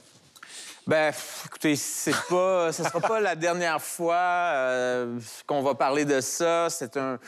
[0.86, 1.12] Ben,
[1.44, 6.68] écoutez, c'est pas, sera pas la dernière fois euh, qu'on va parler de ça.
[6.70, 7.18] C'est un,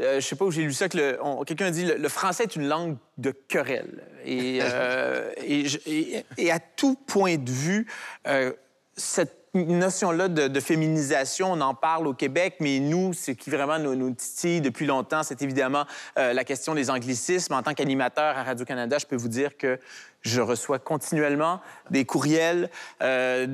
[0.00, 2.42] euh, je sais pas où j'ai lu ça que quelqu'un a dit le, le français
[2.42, 7.86] est une langue de querelle et, euh, et à tout point de vue,
[8.26, 8.52] euh,
[8.96, 13.94] cette notion-là de, féminisation, on en parle au Québec, mais nous, ce qui vraiment nous,
[13.94, 15.84] nous titille depuis longtemps, c'est évidemment
[16.18, 17.54] euh, la question des anglicismes.
[17.54, 19.78] En tant qu'animateur à Radio-Canada, je peux vous dire que
[20.22, 22.70] je reçois continuellement des courriels
[23.02, 23.46] euh,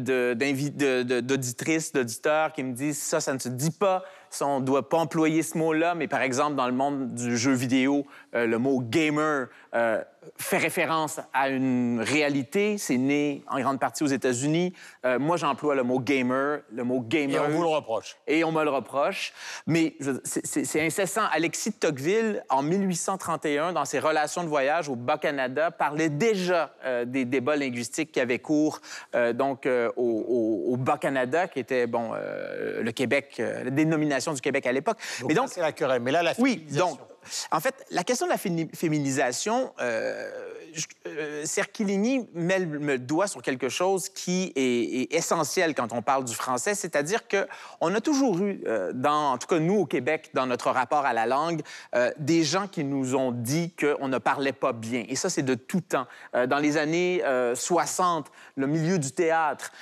[1.23, 4.89] d'auditrices, d'auditeurs qui me disent ça, ça ne se dit pas, ça, on ne doit
[4.89, 8.59] pas employer ce mot-là, mais par exemple, dans le monde du jeu vidéo, euh, le
[8.59, 10.03] mot gamer euh,
[10.37, 12.79] fait référence à une réalité.
[12.79, 14.73] C'est né en grande partie aux États-Unis.
[15.05, 17.43] Euh, moi, j'emploie le mot gamer, le mot Et gamer.
[17.47, 18.17] on vous le reproche.
[18.27, 19.33] Et on me le reproche.
[19.67, 21.23] Mais c'est- incessant.
[21.33, 27.05] Alexis de Tocqueville, en 1831, dans ses relations de voyage au Bas-Canada, parlait déjà euh,
[27.05, 28.81] des débats linguistiques qui avaient cours
[29.35, 34.73] donc, au, au- au Bas-Canada, qui était bon, le Québec, la dénomination du Québec à
[34.73, 34.99] l'époque.
[35.27, 36.03] Mais donc, c'est la querelle.
[36.03, 36.91] Mais là, la oui, féminisation.
[36.91, 37.01] donc,
[37.51, 40.31] en fait, la question de la féminisation, euh,
[41.07, 46.25] euh, Cerchilini met le, doigt sur quelque chose qui est, est essentiel quand on parle
[46.25, 47.47] du français, c'est-à-dire que
[47.81, 51.05] on a toujours eu, euh, dans, en tout cas nous au Québec, dans notre rapport
[51.05, 51.63] à la langue,
[51.95, 55.05] euh, des gens qui nous ont dit qu'on ne parlait pas bien.
[55.09, 56.07] Et ça, c'est de tout temps.
[56.35, 59.73] Euh, dans les années euh, 60, le milieu du théâtre,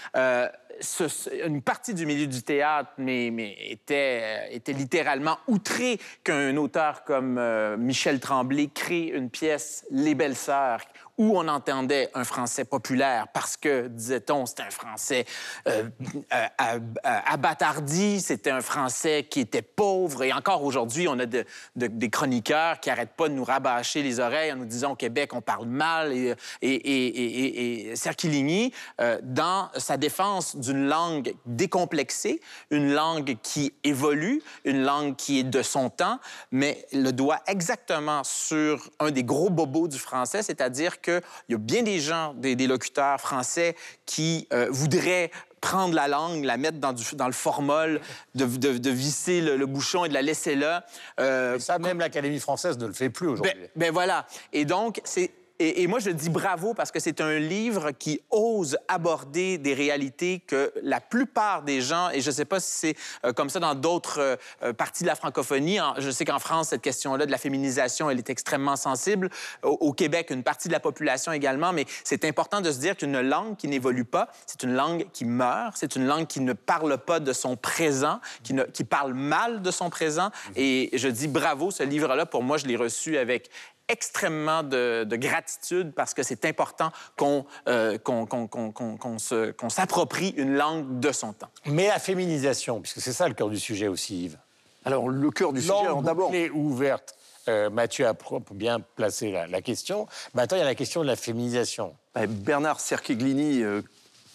[1.45, 7.77] une partie du milieu du théâtre était, euh, était littéralement outré qu'un auteur comme euh,
[7.77, 10.81] Michel Tremblay crée une pièce Les Belles Sœurs
[11.21, 15.27] où on entendait un français populaire parce que, disait-on, c'était un français
[15.69, 15.91] euh,
[16.33, 16.79] euh, euh,
[17.27, 20.23] abattardi, c'était un français qui était pauvre.
[20.23, 21.45] Et encore aujourd'hui, on a de-
[21.77, 24.97] de- des chroniqueurs qui n'arrêtent pas de nous rabâcher les oreilles en nous disant au
[24.97, 26.15] Québec, on parle mal.
[26.15, 33.75] Et, et, et, et, Cerchilini, euh, dans sa défense d'une langue décomplexée, une langue qui
[33.85, 36.19] évolue, une langue qui est de son temps,
[36.51, 41.59] mais le doigt exactement sur un des gros bobos du français, c'est-à-dire qu'il y a
[41.59, 43.75] bien des gens, des, des locuteurs français
[44.07, 48.01] qui euh, voudraient prendre la langue, la mettre dans, du, dans le formol,
[48.35, 50.87] de, de- de visser le, le bouchon et de la laisser là.
[51.19, 53.53] Euh, ça, même l'Académie française ne le fait plus aujourd'hui.
[53.61, 54.27] ben, ben voilà.
[54.55, 55.33] Et donc, c'est.
[55.63, 60.39] Et, moi, je dis bravo parce que c'est un livre qui ose aborder des réalités
[60.47, 62.97] que la plupart des gens, et je ne sais pas si c'est
[63.27, 66.69] euh, comme ça dans d'autres euh, euh, parties de la francophonie, je sais qu'en France,
[66.69, 69.29] cette question-là de la féminisation, elle est extrêmement sensible.
[69.63, 73.21] Au, Québec, une partie de la population également, mais c'est important de se dire qu'une
[73.21, 76.97] langue qui n'évolue pas, c'est une langue qui meurt, c'est une langue qui ne parle
[76.97, 80.31] pas de son présent, qui, qui parle mal de son présent.
[80.57, 83.51] Et je dis bravo, ce livre-là, pour moi, je l'ai reçu avec
[83.91, 89.19] extrêmement de, de gratitude parce que c'est important qu'on euh, qu'on- qu'on- qu'on- qu'on- qu'on
[89.19, 91.51] se- qu'on s'approprie une langue de son temps.
[91.67, 94.39] Mais la féminisation, puisque c'est ça le cœur du sujet aussi, Yves.
[94.85, 97.15] Alors, le cœur du sujet, Langue d'abord, ou ouverte.
[97.49, 98.15] Euh, Mathieu a
[98.53, 100.07] bien placé la, la question.
[100.35, 101.95] Maintenant, il y a la question de la féminisation.
[102.19, 103.83] Eh, Bernard Cerchiglini, euh,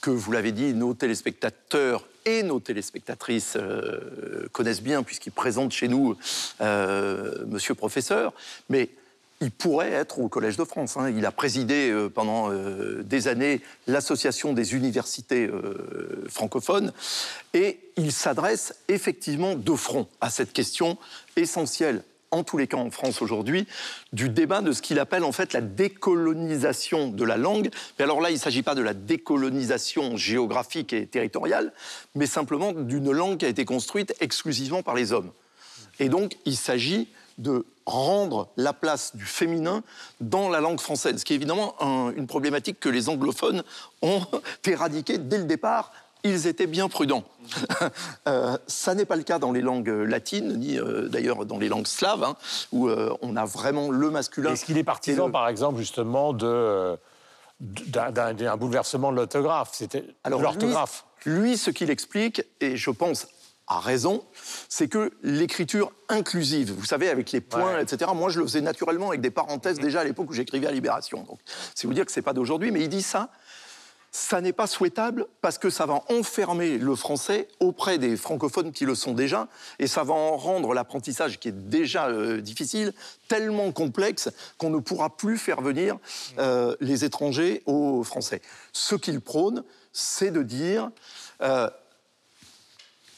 [0.02, 5.88] que vous l'avez dit, nos téléspectateurs et nos téléspectatrices euh, connaissent bien, puisqu'il présente chez
[5.88, 6.16] nous
[6.62, 8.34] euh, Monsieur Professeur.
[8.70, 8.90] Mais
[9.42, 10.98] il pourrait être au Collège de France.
[10.98, 11.12] hein.
[11.16, 16.94] Il a présidé euh, pendant euh, des années l'association des universités euh, francophones
[17.54, 20.98] et il s'adresse effectivement de front à cette question
[21.36, 23.68] essentielle, en tous les cas en France aujourd'hui,
[24.14, 27.70] du débat de ce qu'il appelle en fait la décolonisation de la langue.
[27.98, 31.74] Mais alors là, il ne s'agit pas de la décolonisation géographique et territoriale,
[32.16, 35.32] mais simplement d'une langue qui a été construite exclusivement par les hommes.
[36.00, 39.84] Et donc, il s'agit de rendre la place du féminin
[40.22, 43.64] dans la langue française, ce qui est évidemment un- une problématique que les anglophones
[44.02, 44.22] ont
[44.66, 45.92] éradiquée dès le départ.
[46.24, 47.24] Ils étaient bien prudents.
[48.28, 51.70] Euh, ça n'est pas le cas dans les langues latines, ni euh, d'ailleurs dans les
[51.70, 52.36] langues slaves, hein,
[52.72, 54.54] où euh, on a vraiment le masculin.
[54.54, 56.98] Est-ce qu'il est partisan, le- par exemple, justement, de,
[57.60, 59.70] d'un, bouleversement de l'autographe?
[59.74, 61.06] C'était l'orthographe.
[61.26, 63.28] Lui, lui, ce qu'il explique, et je pense
[63.68, 64.24] à raison,
[64.70, 67.84] c'est que l'écriture inclusive, vous savez, avec les points, Ouais.
[67.84, 70.72] etc., moi je le faisais naturellement avec des parenthèses déjà à l'époque où j'écrivais à
[70.72, 71.24] Libération.
[71.24, 71.40] Donc,
[71.74, 73.30] c'est vous dire que c'est pas d'aujourd'hui, mais il dit ça.
[74.12, 78.86] Ça n'est pas souhaitable parce que ça va enfermer le français auprès des francophones qui
[78.86, 82.94] le sont déjà et ça va en rendre l'apprentissage qui est déjà euh, difficile
[83.28, 85.98] tellement complexe qu'on ne pourra plus faire venir
[86.40, 88.42] euh, les étrangers aux Français.
[88.72, 90.92] Ce qu'il prône, c'est de dire
[91.42, 91.70] euh,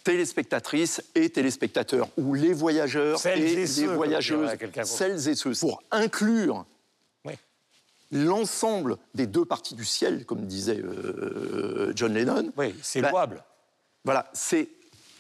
[0.08, 4.52] téléspectatrices et téléspectateurs, ou les voyageurs Celles et, et les ceux, voyageuses,
[4.86, 6.66] celles et ceux, pour inclure
[7.26, 7.34] Oui.
[8.14, 12.54] l'ensemble des deux parties du ciel, comme disait euh, John Lennon.
[12.56, 13.44] Oui, c'est Bah, louable.
[14.06, 14.70] Voilà, c'est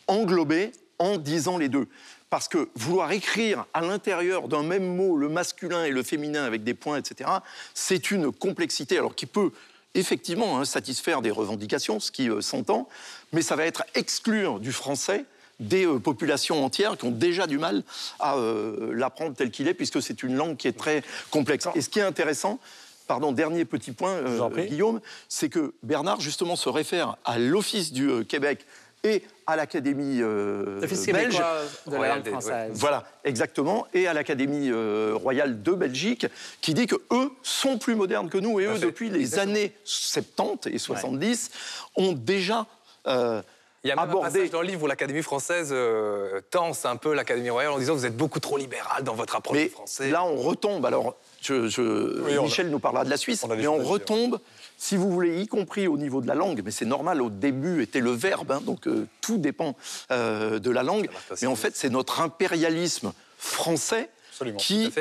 [0.08, 1.88] englober en disant les deux.
[2.30, 6.64] Parce que vouloir écrire à l'intérieur d'un même mot le masculin et le féminin avec
[6.64, 7.30] des points, etc.,
[7.74, 9.52] c'est une complexité, alors qui peut
[9.96, 12.88] effectivement hein, satisfaire des revendications, ce qui euh, s'entend,
[13.34, 15.26] mais ça va être exclure du français
[15.60, 17.84] des euh, populations entières qui ont déjà du mal
[18.20, 21.68] à euh, l'apprendre tel qu'il est, puisque c'est une langue qui est très complexe.
[21.76, 22.60] Et ce qui est intéressant,
[23.08, 24.50] pardon, dernier petit point, euh.
[24.68, 28.66] Guillaume, c'est que Bernard justement se réfère à l'Office du euh, Québec
[29.04, 31.36] et à l'Académie euh, L'Office belge.
[31.36, 32.72] québécois de la langue française.
[32.74, 33.88] Voilà, exactement.
[33.94, 36.28] Et à l'Académie euh, royale de Belgique,
[36.62, 38.60] qui dit que eux sont plus modernes que nous.
[38.60, 41.52] Et eux, depuis les années 70 et 70,
[41.96, 42.66] ont déjà
[43.08, 43.42] euh,
[43.84, 46.96] Il y a même un passage dans le livre où l'Académie française euh, tense un
[46.98, 50.10] peu l'Académie royale en disant vous êtes beaucoup trop libéral dans votre approche Mais français.
[50.10, 50.86] là, on retombe.
[50.86, 53.78] Alors, je- je- Oui, on a- Michel nous parlera de la Suisse, on mais on
[53.84, 54.40] retombe,
[54.78, 57.82] si vous voulez, y compris au niveau de la langue, mais c'est normal, au début
[57.82, 59.76] était le verbe, hein, donc euh, tout dépend
[60.12, 61.10] euh, de la langue.
[61.42, 64.58] Mais en fait, c'est notre impérialisme français Absolument.
[64.58, 64.92] qui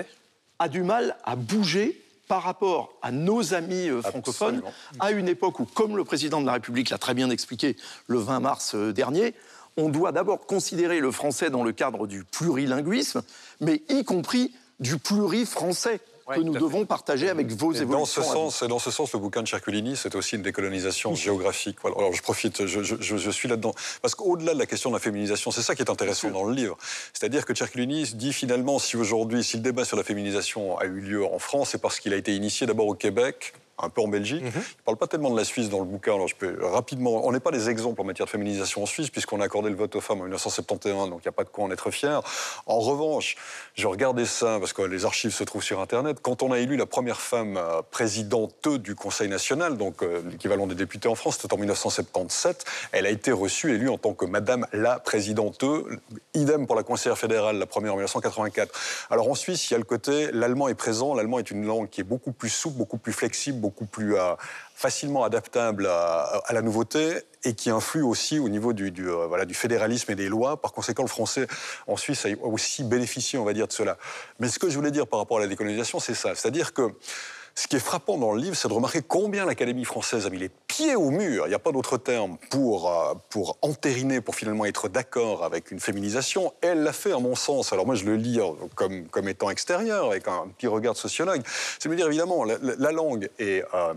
[0.58, 4.74] a du mal à bouger par rapport à nos amis euh, francophones, Absolument.
[5.00, 8.18] à une époque où, comme le président de la République l'a très bien expliqué le
[8.18, 9.34] 20 mars euh, dernier,
[9.76, 13.22] on doit d'abord considérer le français dans le cadre du plurilinguisme,
[13.60, 17.98] mais y compris du pluri-français Ouais, que nous devons partager avec vos Et évolutions.
[18.00, 21.14] dans ce sens, et dans ce sens, le bouquin de Cerculini, c'est aussi une décolonisation
[21.14, 21.76] géographique.
[21.82, 21.96] Voilà.
[21.98, 23.74] Alors je profite, je, je- suis là-dedans.
[24.02, 26.52] Parce qu'au-delà de la question de la féminisation, c'est ça qui est intéressant dans le
[26.52, 26.76] livre.
[27.12, 31.00] C'est-à-dire que Cerculini dit finalement, si aujourd'hui, si le débat sur la féminisation a eu
[31.00, 34.08] lieu en France, c'est parce qu'il a été initié d'abord au Québec, un peu en
[34.08, 34.42] Belgique.
[34.42, 36.14] Il ne parle pas tellement de la Suisse dans le bouquin.
[36.14, 37.26] Alors je peux rapidement.
[37.26, 39.76] On n'est pas des exemples en matière de féminisation en Suisse, puisqu'on a accordé le
[39.76, 42.22] vote aux femmes en 1971, donc il n'y a pas de quoi en être fier.
[42.66, 43.36] En revanche,
[43.74, 46.18] je regardais ça, parce que les archives se trouvent sur Internet.
[46.22, 50.66] Quand on a élu la première femme euh, présidente du Conseil national, donc euh, l'équivalent
[50.66, 54.24] des députés en France, c'était en 1977, elle a été reçue, élue en tant que
[54.24, 55.64] Madame la Présidente.
[56.34, 58.72] Idem pour la conseillère fédérale, la première en 1984.
[59.10, 61.88] Alors en Suisse, il y a le côté, l'allemand est présent, l'allemand est une langue
[61.88, 64.34] qui est beaucoup plus souple, beaucoup plus flexible, beaucoup plus euh,
[64.74, 69.44] facilement adaptable à, la nouveauté et qui influe aussi au niveau du, du, euh, voilà,
[69.44, 70.60] du fédéralisme et des lois.
[70.60, 71.48] Par conséquent, le français
[71.88, 73.98] en Suisse a aussi bénéficié, on va dire, de cela.
[74.38, 76.36] Mais ce que je voulais dire par rapport à la décolonisation, c'est ça.
[76.36, 76.92] C'est-à-dire que
[77.58, 80.38] ce qui est frappant dans le livre, c'est de remarquer combien l'Académie française a mis
[80.38, 84.34] les pieds au mur, il n'y a pas d'autre terme, pour, euh, pour entériner, pour
[84.34, 86.52] finalement être d'accord avec une féminisation.
[86.60, 87.72] Elle l'a fait, à mon sens.
[87.72, 88.38] Alors moi, je le lis
[88.74, 91.42] comme, comme étant extérieur, avec un petit regard de sociologue.
[91.78, 93.64] C'est me dire, évidemment, la langue est...
[93.74, 93.94] euh,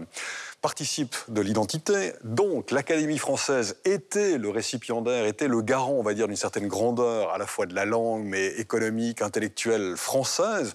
[0.62, 2.13] participe de l'identité.
[2.24, 7.32] Donc, l'Académie française était le récipiendaire, était le garant, on va dire, d'une certaine grandeur,
[7.32, 10.74] à la fois de la langue, mais économique, intellectuelle française.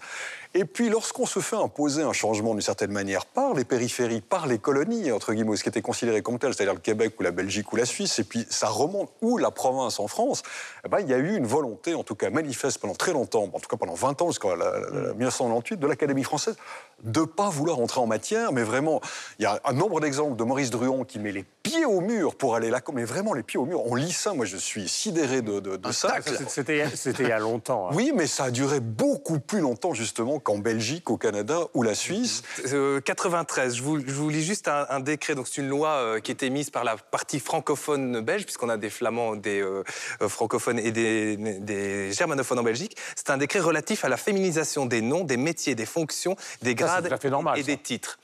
[0.56, 4.46] Et puis, lorsqu'on se fait imposer un changement d'une certaine manière par les périphéries, par
[4.46, 7.32] les colonies, entre guillemets, ce qui était considéré comme tel, c'est-à-dire le Québec ou la
[7.32, 10.42] Belgique ou la Suisse, et puis ça remonte, ou la province en France,
[10.84, 13.50] eh ben, il y a eu une volonté, en tout cas manifeste pendant très longtemps,
[13.52, 16.54] en tout cas pendant 20 ans, jusqu'en la- la- la- 1998, de l'Académie française,
[17.02, 19.00] de ne pas vouloir entrer en matière, mais vraiment,
[19.40, 22.36] il y a un nombre d'exemples de Maurice Druon qui met les pieds au mur
[22.36, 23.84] pour aller là, mais vraiment les pieds au mur.
[23.86, 26.08] On lit ça, moi je suis sidéré de, de- de ça.
[26.46, 27.88] C'était c'était il y a longtemps.
[27.88, 27.92] hein.
[27.94, 31.94] Oui, mais ça a duré beaucoup plus longtemps justement qu'en Belgique, au Canada ou la
[31.94, 32.42] Suisse.
[32.72, 35.34] Euh, 93, je vous, je vous lis juste un, un décret.
[35.34, 38.76] Donc c'est une loi euh, qui était mise par la partie francophone belge, puisqu'on a
[38.76, 39.82] des flamands, des euh,
[40.22, 42.96] euh, francophones et des, des germanophones en Belgique.
[43.16, 47.08] C'est un décret relatif à la féminisation des noms, des métiers, des fonctions, des grades
[47.20, 47.66] fait normal, et ça.
[47.66, 48.18] des titres.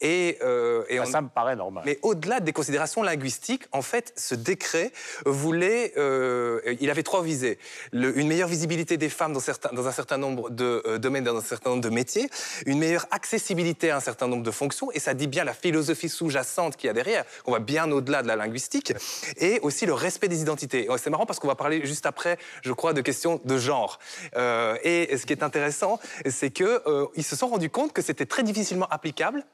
[0.00, 1.82] Et, euh, et Ah, on- Ça me paraît normal.
[1.86, 4.92] mais au-delà des considérations linguistiques, en fait, ce décret
[5.26, 7.58] voulait, euh, il avait trois visées
[7.92, 11.24] Le- une meilleure visibilité des femmes dans, certains, dans un certain nombre de euh, domaines,
[11.24, 12.28] dans un certain nombre de métiers,
[12.66, 16.08] une meilleure accessibilité à un certain nombre de fonctions, et ça dit bien la philosophie
[16.08, 18.92] sous-jacente qu'il y a derrière, qu'on va bien au-delà de la linguistique,
[19.38, 20.88] et aussi le respect des identités.
[20.98, 23.98] C'est marrant parce qu'on va parler juste après, je crois, de questions de genre.
[24.36, 28.26] Euh, et ce qui est intéressant, c'est que euh, se sont rendus compte que c'était
[28.26, 29.44] très difficilement applicable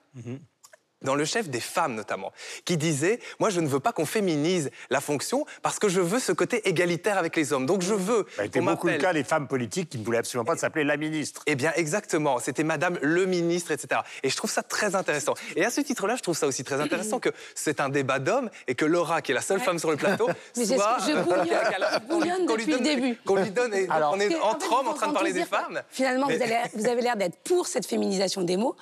[1.03, 2.33] dans le chef des femmes notamment,
[2.65, 6.19] qui disait Moi, je ne veux pas qu'on féminise la fonction parce que je veux
[6.19, 7.67] ce côté égalitaire avec les hommes.
[7.67, 8.27] Donc, je veux.
[8.37, 10.57] Ça a été qu'on beaucoup le cas des femmes politiques qui ne voulaient absolument pas
[10.57, 11.43] s'appeler la ministre.
[11.47, 12.39] eh bien, exactement.
[12.39, 14.01] C'était Madame le ministre, etc.
[14.23, 15.35] Et je trouve ça très intéressant.
[15.57, 18.51] Et à ce titre-là, je trouve ça aussi très intéressant que c'est un débat d'hommes
[18.67, 20.97] et que Laura, qui est la seule femme sur le plateau, Mais soit.
[21.07, 21.13] je
[22.09, 23.17] bouillonne- qu'on lui depuis le donne- début.
[23.25, 23.75] Qu'on lui donne.
[23.75, 25.81] et Alors- on est entre fait, hommes en train de parler des femmes.
[25.91, 28.77] Finalement, Mais- vous, allez- vous avez l'air d'être pour cette féminisation des mots.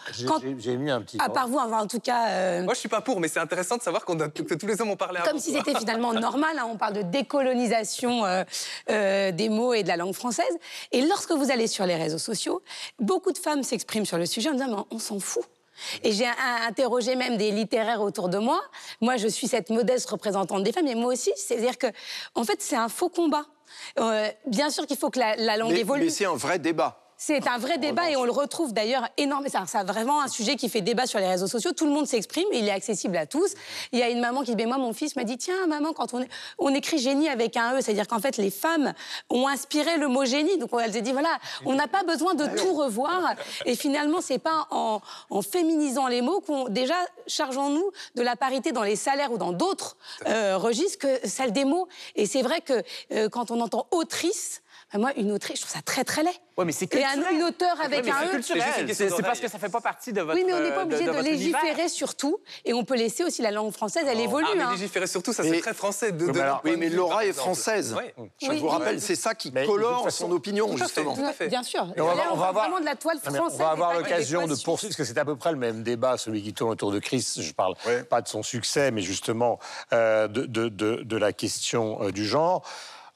[0.59, 1.19] J'ai mis un petit.
[1.21, 2.29] à part vous, enfin, en tout cas.
[2.29, 4.67] euh, Moi, je suis pas pour, mais c'est intéressant de savoir qu'on a- que tous
[4.67, 5.29] les hommes ont parlé avant.
[5.31, 8.45] Comme si c'était finalement normal, hein, on parle de décolonisation euh,
[8.91, 10.47] euh, des mots et de la langue française.
[10.93, 12.63] Et lorsque vous allez sur les réseaux sociaux,
[12.99, 15.45] beaucoup de femmes s'expriment sur le sujet en disant Mais on s'en fout.
[16.03, 16.27] Et j'ai
[16.67, 18.61] interrogé même des littéraires autour de moi.
[19.03, 21.33] Moi, je suis cette modeste représentante des femmes, et moi aussi.
[21.37, 21.89] C'est-à-dire que,
[22.35, 23.45] en fait, c'est un faux combat.
[23.99, 26.05] Euh, bien sûr qu'il faut que la, la langue Mais, évolue.
[26.05, 27.03] mais c'est un vrai débat.
[27.19, 29.65] C'est un vrai débat et on le retrouve d'ailleurs énormément.
[29.67, 31.73] C'est vraiment un sujet qui fait débat sur les réseaux sociaux.
[31.73, 33.55] Tout le monde s'exprime, il est accessible à tous.
[33.93, 36.15] Il y a une maman qui dit Moi, mon fils m'a dit Tiens, maman, quand
[36.59, 38.93] on, écrit génie avec un E, c'est-à-dire qu'en fait, les femmes
[39.31, 40.59] ont inspiré le mot génie.
[40.59, 43.35] Donc, elle s'est dit Voilà, on n'a pas besoin de tout revoir.
[43.65, 45.01] Et finalement, c'est pas en,
[45.31, 46.69] en féminisant les mots qu'on.
[46.69, 46.97] Déjà,
[47.27, 49.97] chargeons-nous de la parité dans les salaires ou dans d'autres
[50.27, 51.89] euh, registres que celle des mots.
[52.15, 54.63] Et c'est vrai que euh, quand on entend autrice,
[54.95, 56.31] moi, une autrice, je trouve ça très, très laid.
[56.57, 57.35] Ouais, mais c'est Et un- culturel.
[57.35, 58.31] une auteur avec un c'est E.
[58.31, 58.95] culturel.
[58.95, 60.83] C'est parce que ça fait pas partie de votre Oui, mais on n'est pas euh,
[60.85, 62.39] obligé de, légiférer sur tout.
[62.65, 64.47] Et on peut laisser aussi la langue française, elle évolue.
[64.51, 64.71] Ah, mais hein.
[64.73, 66.13] légiférer surtout, ça c'est très français.
[66.13, 67.95] De, Oui, de mais alors- Oui, mais Laura est française.
[67.99, 68.25] Oui.
[68.41, 69.01] Je Oui, vous oui, rappelle, oui.
[69.01, 71.15] c'est ça qui colore son opinion, Tout justement.
[71.15, 71.49] Tout à fait.
[71.49, 71.83] Bien sûr.
[71.99, 73.43] On va- Là, on va voit avoir- vraiment de la toile française.
[73.55, 76.17] on va avoir l'occasion de poursuivre, parce que c'est à peu près le même débat,
[76.17, 77.27] celui qui tourne autour de Chris.
[77.39, 77.75] Je parle
[78.09, 79.59] pas de son succès, mais justement
[79.93, 82.63] euh, de, de- de- de la question euh, du genre.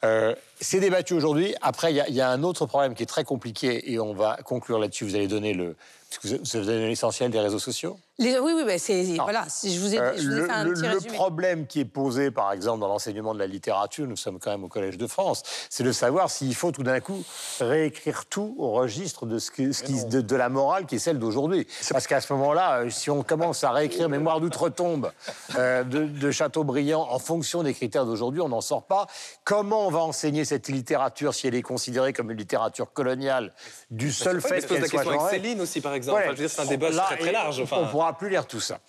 [0.05, 1.55] Euh, c'est débattu aujourd'hui.
[1.61, 4.79] Après, il y, a- un autre problème qui est très compliqué, et on va conclure
[4.79, 5.05] là-dessus.
[5.05, 5.77] Vous allez donner le,
[6.23, 7.99] vous vous avez donné l'essentiel des réseaux sociaux.
[8.21, 9.47] Les- Oui, oui, bah, c'est voilà.
[9.49, 11.15] si Je vous ai, Euh, je vous ai le, fait un le- petit le résumé.
[11.15, 14.63] problème qui est posé, par exemple, dans l'enseignement de la littérature, nous sommes quand même
[14.63, 17.25] au Collège de France, c'est de savoir s'il faut tout d'un coup
[17.61, 20.99] réécrire tout au registre de, ce qui, ce qui- de, de la morale qui est
[20.99, 21.67] celle d'aujourd'hui.
[21.91, 25.11] Parce qu'à ce moment-là, euh, si on commence à réécrire Mémoire d'outre-tombe
[25.57, 29.07] euh, de, de Chateaubriand en fonction des critères d'aujourd'hui, on n'en sort pas.
[29.45, 33.53] Comment on va enseigner cette littérature si elle est considérée comme une littérature coloniale
[33.91, 35.31] du seul fait se pose la qu'elle soit question avec genrée?
[35.37, 36.19] Céline aussi, par exemple.
[36.19, 36.25] Ouais.
[36.27, 37.61] Enfin, je veux dire, c'est un débat Là, très large.
[37.63, 38.81] Enfin, On ne plus lire tout ça.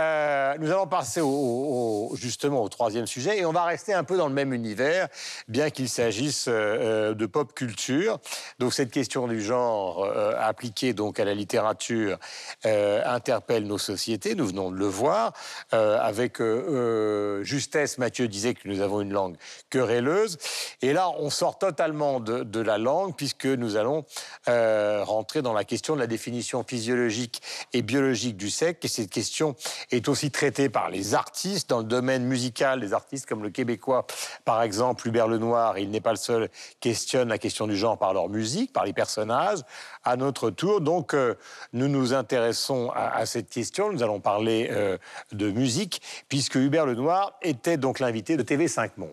[0.00, 4.16] Euh, nous allons passer au- justement au troisième sujet et on va rester un peu
[4.16, 5.08] dans le même univers,
[5.48, 6.52] bien qu'il s'agisse euh,
[7.10, 8.18] euh, de pop culture.
[8.60, 10.04] Donc cette question du genre
[10.38, 12.18] appliquée donc à la littérature
[12.64, 14.34] interpelle nos sociétés.
[14.34, 15.32] Nous venons de le voir
[15.72, 16.40] avec
[17.42, 17.98] justesse.
[17.98, 19.36] Mathieu disait que nous avons une langue
[19.70, 20.38] querelleuse
[20.82, 24.04] et là on sort totalement de, de la langue puisque nous allons
[24.46, 29.54] rentrer dans la question de la définition physiologique et biologique du Et cette question
[29.90, 32.80] est aussi traitée par les artistes dans le domaine musical.
[32.80, 34.06] Des artistes comme le Québécois,
[34.44, 36.48] par exemple, Hubert Lenoir, il n'est pas le seul,
[36.80, 39.60] questionne la question du genre par leur musique, par les personnages.
[40.04, 41.34] À notre tour, donc, euh,
[41.72, 43.92] nous nous intéressons à, à cette question.
[43.92, 44.98] Nous allons parler euh,
[45.32, 49.10] de musique, puisque Hubert Lenoir était donc l'invité de TV5 Monde.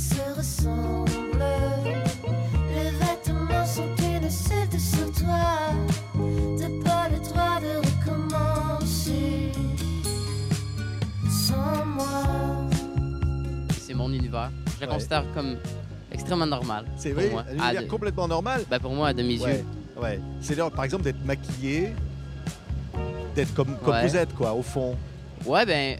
[0.00, 1.44] Se suivent et se ressemblent.
[2.74, 5.74] Les vêtements sont une seule de sur toi.
[6.58, 9.52] T'as pas le droit de recommencer
[11.30, 12.68] sans moi.
[13.80, 14.50] C'est mon univers.
[14.76, 14.94] Je le Ouais.
[14.94, 15.56] considère comme
[16.12, 16.86] extrêmement normal.
[16.96, 17.42] C'est pour vrai, moi.
[17.42, 18.64] un À univers de- complètement normal.
[18.70, 19.64] ben, pour moi, de mes Ouais, yeux.
[20.02, 20.20] ouais.
[20.40, 21.92] C'est l'heure, par exemple, d'être maquillé,
[23.34, 24.06] d'être comme, comme Ouais.
[24.06, 24.96] vous êtes, quoi, au fond.
[25.46, 25.98] Ouais, ben,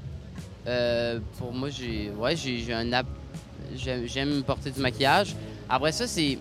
[0.67, 3.07] Euh, pour moi, j'ai ouais, j'ai j'ai un app.
[3.77, 5.35] J'aime porter du maquillage.
[5.69, 6.39] Après ça, c'est.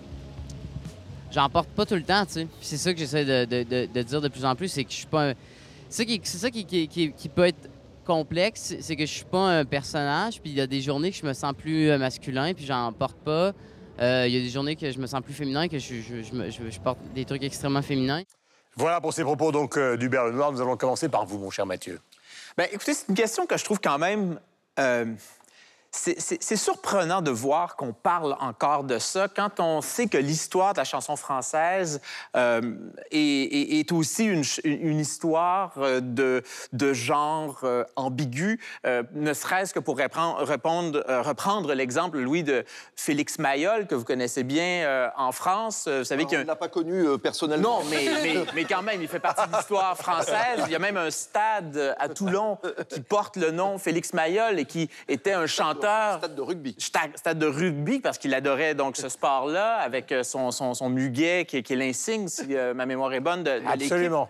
[1.32, 2.44] J'en porte pas tout le temps, tu sais.
[2.44, 4.82] Puis c'est ça que j'essaie de, de- de- de dire de plus en plus, c'est
[4.84, 5.34] que je suis pas un.
[5.88, 7.70] C'est ça qui, c'est ça qui, qui- qui- qui peut être
[8.04, 10.40] complexe, c'est- que je suis pas un personnage.
[10.40, 12.92] Puis il y a des journées que je me sens plus euh, masculin, puis j'en
[12.92, 13.52] porte pas.
[14.00, 16.22] Euh, Il y a des journées que je me sens plus féminin, que je, je-
[16.22, 18.22] je me- je- je porte des trucs extrêmement féminins.
[18.76, 20.50] Voilà pour ces propos donc euh, d'Hubert Lenoir.
[20.52, 22.00] Nous allons commencer par vous, mon cher Mathieu.
[22.56, 24.40] Ben, écoutez, c'est une question que je trouve quand même.
[24.78, 25.04] euh,
[25.92, 30.78] c'est- surprenant de voir qu'on parle encore de ça quand on sait que l'histoire de
[30.78, 32.00] la chanson française
[32.36, 32.60] euh,
[33.10, 39.74] est, est- est aussi une, histoire euh, de, de genre euh, ambigu, euh, ne serait-ce
[39.74, 42.64] que pour répondre- reprendre l'exemple, Louis, de
[42.94, 45.88] Félix Mayol, que vous connaissez bien en France.
[45.88, 47.80] Vous savez qu'il On ne l'a pas connu personnellement.
[47.80, 50.60] non, mais, mais, mais quand même, il fait partie de l'histoire française.
[50.66, 54.64] Il y a même un stade à Toulon qui porte le nom Félix Mayol et
[54.66, 55.79] qui était un chanteur.
[56.18, 56.76] Stade de rugby.
[56.78, 61.44] Stade, de rugby, parce qu'il adorait donc ce sport-là avec euh, son, son, son muguet
[61.46, 63.92] qui, est- qui est l'insigne, si euh, ma mémoire est bonne, de, de l'équipe.
[63.92, 64.28] Absolument.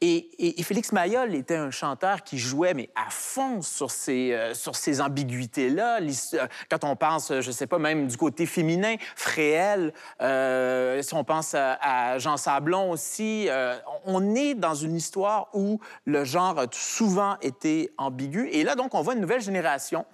[0.00, 4.32] Et, et- et Félix Mayol était un chanteur qui jouait, mais à fond sur ces,
[4.32, 6.00] euh, sur ces ambiguïtés-là.
[6.68, 11.54] Quand on pense, je sais pas, même du côté féminin, Fréhel, euh, si on pense
[11.54, 16.66] à, à Jean Sablon aussi, euh, on est dans une histoire où le genre a
[16.72, 18.48] souvent été ambigu.
[18.50, 20.04] Et là, donc, on voit une nouvelle génération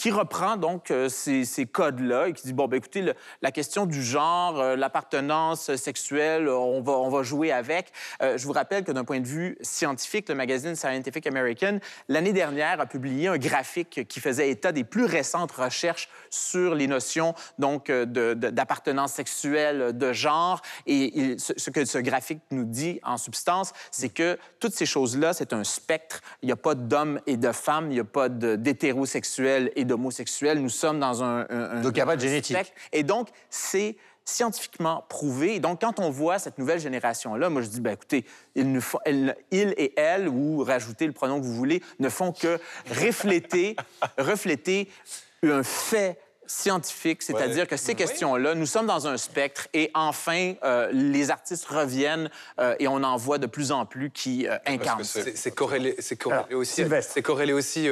[0.00, 4.02] qui reprend donc euh, ces, codes-là et qui dit, bon, ben écoutez, la question du
[4.02, 7.92] genre, euh, l'appartenance sexuelle, euh, on va, on va jouer avec.
[8.22, 12.80] Je vous rappelle que d'un point de vue scientifique, le magazine Scientific American, l'année dernière,
[12.80, 17.88] a publié un graphique qui faisait état des plus récentes recherches sur les notions donc
[17.88, 20.62] de- de- d'appartenance sexuelle, de genre.
[20.86, 25.52] Et ce, que ce graphique nous dit en substance, c'est que toutes ces choses-là, c'est
[25.52, 26.20] un spectre.
[26.42, 29.84] Il n'y a pas d'hommes et de femmes, il n'y a pas de- d'hétérosexuels et
[29.90, 30.60] d'homosexuels.
[30.62, 32.56] Nous sommes dans un, un- un- Donc, il y a pas de génétique.
[32.56, 32.72] spectre.
[32.92, 35.56] Et donc, c'est scientifiquement prouvé.
[35.56, 38.24] Et donc, quand on voit cette nouvelle génération-là, moi, je dis, ben, écoutez,
[38.54, 42.08] ils, ne font, elles- ils et elles, ou rajoutez le pronom que vous voulez, ne
[42.08, 42.58] font que
[42.90, 43.76] refléter,
[44.18, 44.88] refléter
[45.42, 46.18] un fait
[46.50, 47.66] scientifique, c'est-à-dire Ouais.
[47.66, 52.28] que ces questions-là, nous sommes dans un spectre et enfin, euh, les artistes reviennent
[52.58, 55.04] euh, et on en voit de plus en plus qui euh, incarnent.
[55.04, 56.84] C'est corrélé, corrélé Alors, aussi,
[57.22, 57.88] corrélé aussi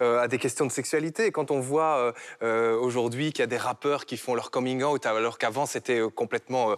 [0.00, 1.32] à des questions de sexualité.
[1.32, 4.82] Quand on voit euh, euh, aujourd'hui qu'il y a des rappeurs qui font leur coming
[4.82, 6.76] out, alors qu'avant c'était complètement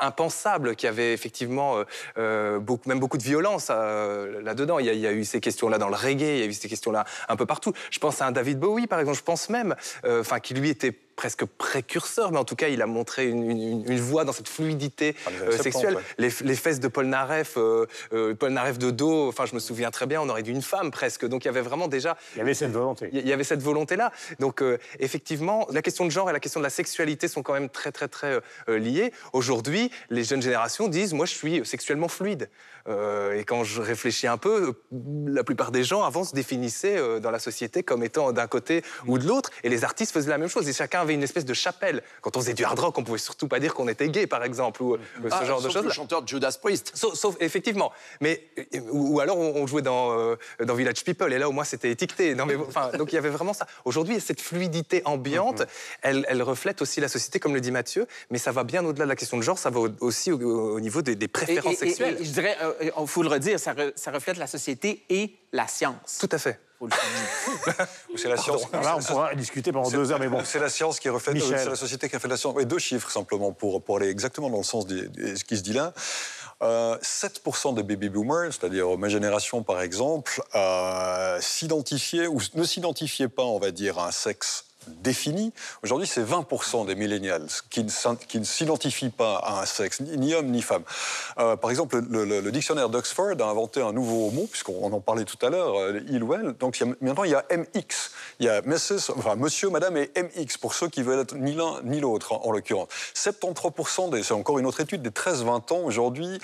[0.00, 1.76] impensable, qu'il y avait effectivement
[2.16, 4.78] beaucoup, même beaucoup de violence euh, là-dedans.
[4.78, 6.46] Il, y a- il y a eu ces questions-là dans le reggae, il y a
[6.46, 7.72] eu ces questions-là un peu partout.
[7.90, 9.18] Je pense à un David Bowie, par exemple.
[9.18, 9.74] Je pense même,
[10.04, 13.50] euh, enfin, qui lui était presque précurseur, mais en tout cas, il a montré une,
[13.50, 15.94] une- une voie dans cette fluidité Ah, euh, 70, sexuelle.
[15.96, 16.02] ouais.
[16.18, 19.60] Les, les fesses de Paul Naref, euh, euh, Paul Naref de dos, enfin, je me
[19.60, 21.26] souviens très bien, on aurait dû une femme presque.
[21.26, 22.16] Donc, il y avait vraiment déjà.
[22.34, 23.08] Il y avait cette volonté.
[23.12, 24.12] Il y avait cette volonté-là.
[24.40, 24.62] Donc,
[24.98, 27.92] effectivement, la question de genre et la question de la sexualité sont quand même très,
[27.92, 29.12] très, très liées.
[29.32, 32.48] Aujourd'hui, les jeunes générations disent Moi, je suis sexuellement fluide.
[32.88, 34.74] Et quand je réfléchis un peu,
[35.26, 39.18] la plupart des gens avant se définissaient dans la société comme étant d'un côté ou
[39.18, 39.50] de l'autre.
[39.62, 40.68] Et les artistes faisaient la même chose.
[40.68, 42.02] Et chacun avait une espèce de chapelle.
[42.20, 44.42] Quand on faisait du hard rock, on pouvait surtout pas dire qu'on était gay, par
[44.44, 45.84] exemple, ou euh, ce Ah, genre de choses.
[45.84, 46.92] le chanteur Judas Priest.
[46.94, 51.04] Sauf, sauf- effectivement, mais euh, ou, ou alors on, on jouait dans, euh, dans Village
[51.04, 52.34] People et là au moins c'était étiqueté.
[52.34, 53.66] Non, mais, enfin, donc il y avait vraiment ça.
[53.84, 55.62] Aujourd'hui, cette fluidité ambiante,
[56.02, 59.04] elle, elle reflète aussi la société, comme le dit Mathieu, mais ça va bien au-delà
[59.04, 61.86] de la question de genre, ça va au- aussi au, au niveau des, préférences et-
[61.86, 62.16] et- sexuelles.
[62.20, 65.66] et je dirais, il faut le redire, ça, re- ça reflète la société et la
[65.66, 66.18] science.
[66.20, 66.60] Tout à fait.
[68.16, 68.62] C'est la science.
[68.72, 70.42] Alors là, on pourra discuter pendant deux heures, mais bon.
[70.44, 71.58] C'est la science qui reflète, Michel.
[71.58, 72.54] c'est la société qui a fait la science.
[72.60, 75.62] Et deux chiffres simplement pour, pour aller exactement dans le sens de ce qui se
[75.62, 75.92] dit là.
[76.62, 83.28] Euh, 7% des baby boomers, c'est-à-dire ma génération par exemple, euh, s'identifiaient ou ne s'identifiaient
[83.28, 85.52] pas, on va dire, à un sexe défini.
[85.82, 90.62] Aujourd'hui, c'est 20% des millennials qui ne, s'identifient pas à un sexe, ni, homme ni
[90.62, 90.82] femme.
[91.38, 95.00] Euh, par exemple, le, le- le dictionnaire d'Oxford a inventé un nouveau mot, puisqu'on en
[95.00, 96.52] parlait tout à l'heure, euh, il ou elle.
[96.58, 98.10] Donc il y a- maintenant, il y a MX.
[98.40, 101.52] Il y a Mrs., enfin, monsieur, madame et MX, pour ceux qui veulent être ni
[101.54, 102.88] l'un ni l'autre, en, en l'occurrence.
[103.14, 106.38] 73% des, c'est encore une autre étude, des 13-20 ans aujourd'hui,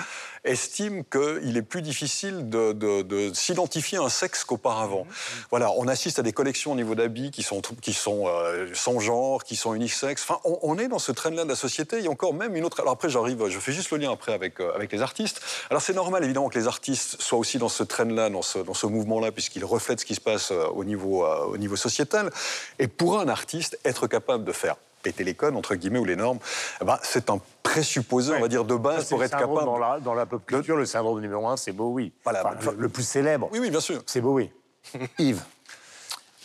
[0.44, 5.06] estiment qu'il est plus difficile de, de- de s'identifier à un sexe qu'auparavant.
[5.50, 9.00] Voilà, on assiste à des collections au niveau d'habits qui sont, qui sont euh, sans
[9.00, 10.22] genre, qui sont unisexes.
[10.22, 11.98] Enfin, on, on est dans ce train-là de la société.
[11.98, 12.80] Il y a encore même une autre.
[12.80, 15.40] Alors après, j'arrive, je fais juste le lien après avec, euh, avec les artistes.
[15.70, 18.74] Alors c'est normal évidemment que les artistes soient aussi dans ce train-là, dans ce, dans
[18.74, 22.30] ce mouvement-là, puisqu'ils reflètent ce qui se passe euh, au niveau, au niveau sociétal.
[22.78, 26.16] Et pour un artiste, être capable de faire péter les codes, entre guillemets, ou les
[26.16, 26.38] normes,
[26.80, 29.64] eh ben, c'est un présupposé, on va dire, de base pour être capable.
[29.64, 32.12] Dans la, dans la pop culture, le syndrome numéro un, c'est Bowie.
[32.24, 32.42] Voilà.
[32.58, 34.02] Enfin, le, le plus célèbre, Oui, oui, bien sûr.
[34.06, 34.50] c'est Bowie.
[35.18, 35.42] Yves.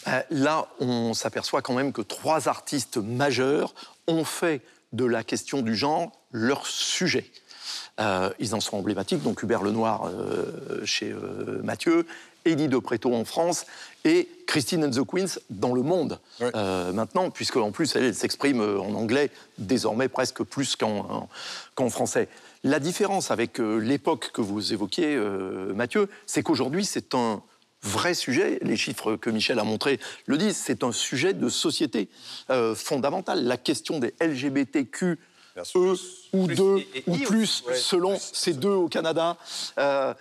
[0.07, 3.73] Euh, Là, on s'aperçoit quand même que trois artistes majeurs
[4.07, 7.25] ont fait de la question du genre leur sujet.
[7.99, 12.07] Euh, ils en sont emblématiques, donc Hubert Lenoir euh, chez euh, Mathieu,
[12.45, 13.65] Eddie de Préto en France
[14.03, 16.19] et Christine and the Queens dans le monde
[16.93, 19.29] maintenant, puisque en plus elle, elle s'exprime en anglais
[19.59, 21.29] désormais presque plus qu'en en-
[21.75, 22.27] qu'en français.
[22.65, 25.17] La différence avec l'époque que vous évoquiez,
[25.73, 27.41] Mathieu, c'est qu'aujourd'hui c'est un
[27.83, 28.59] vrai sujet.
[28.61, 30.57] Les chiffres que Michel a montrés le disent.
[30.57, 32.09] C'est un sujet de société
[32.49, 33.43] euh, fondamental.
[33.43, 35.19] La question des LGBTQ
[35.57, 35.95] E
[36.33, 37.75] ou deux et ou plus, ouais.
[37.75, 39.37] selon ces deux au Canada,
[39.77, 40.13] euh,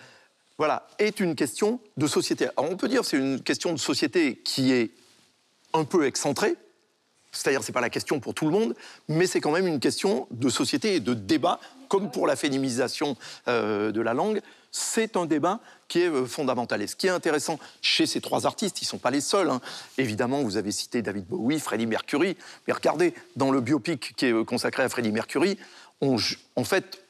[0.58, 2.48] voilà, est une question de société.
[2.56, 4.90] Alors on peut dire que c'est une question de société qui est
[5.72, 6.56] un peu excentrée,
[7.32, 8.74] c'est-à-dire c'est pas la question pour tout le monde,
[9.08, 13.16] mais c'est quand même une question de société et de débat, comme pour la féminisation
[13.48, 14.42] euh, de la langue.
[14.74, 16.80] C'est un débat qui est euh, fondamental.
[16.80, 19.50] Et ce qui est intéressant chez ces trois artistes, ils ne sont pas les seuls.
[19.50, 19.60] hein.
[19.98, 22.36] Évidemment, vous avez cité David Bowie, Freddie Mercury.
[22.66, 25.58] Mais regardez, dans le biopic qui est euh, consacré à Freddie Mercury,
[26.00, 26.16] on,
[26.56, 27.04] en fait,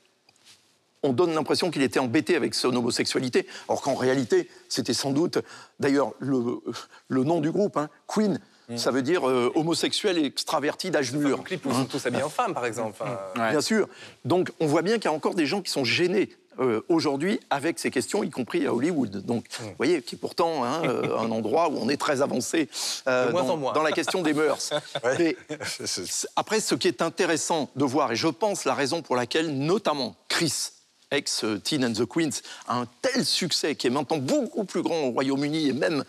[1.05, 5.39] on donne l'impression qu'il était embêté avec son homosexualité, alors qu'en réalité, c'était sans doute,
[5.81, 6.61] d'ailleurs, le,
[7.09, 8.41] le nom du groupe, hein, Queen,
[8.77, 11.43] ça veut dire euh, homosexuel et extraverti d'âge mûr.
[11.45, 12.97] Clip où ils sont tous habillés en femme, par exemple.
[13.01, 13.19] Enfin,
[13.51, 13.87] Bien sûr.
[14.25, 17.41] Donc, on voit bien qu'il y a encore des gens qui sont gênés euh, aujourd'hui
[17.51, 19.25] avec ces questions, y compris à Hollywood.
[19.25, 22.69] Donc, vous voyez, qui est pourtant hein, euh, un endroit où on est très avancé
[23.07, 24.71] euh, dans, la question des mœurs.
[25.19, 25.37] Mais
[25.67, 29.57] c- après, ce qui est intéressant de voir, et je pense la raison pour laquelle,
[29.57, 30.71] notamment Chris,
[31.11, 35.11] ex-Teen and the Queens, a un tel succès qui est maintenant beaucoup plus grand au
[35.11, 36.05] Royaume-Uni et même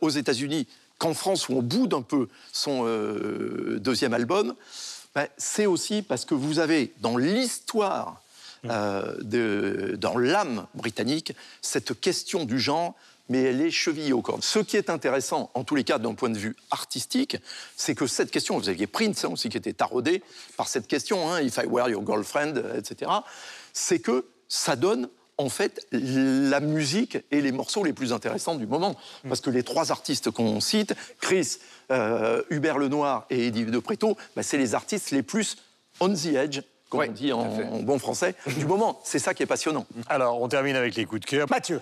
[0.00, 0.66] aux États-Unis
[0.98, 2.84] qu'en France, où on boude un peu son
[3.78, 4.54] deuxième album,
[5.14, 8.20] ben, c'est aussi parce que vous avez dans l'histoire,
[8.70, 12.94] euh, de- dans l'âme britannique, cette question du genre,
[13.28, 14.38] mais elle est chevillée au corps.
[14.42, 17.36] Ce qui est intéressant, en tous les cas d'un point de vue artistique,
[17.76, 20.22] c'est que cette question, vous aviez Prince hein, aussi qui était taraudé
[20.56, 23.10] par cette question, hein, If I were your girlfriend, euh, etc.,
[23.72, 25.08] c'est que ça donne
[25.38, 28.96] en fait la musique et les morceaux les plus intéressants du moment.
[29.28, 31.58] Parce que les trois artistes qu'on cite, Chris,
[31.90, 35.56] euh, Hubert Lenoir et Eddie de Préto, bah, c'est les artistes les plus
[36.00, 39.00] on the edge, comme on dit en, en bon français, du moment.
[39.04, 39.86] C'est ça qui est passionnant.
[40.08, 41.46] Alors, on termine avec les coups de cœur.
[41.50, 41.80] Mathieu.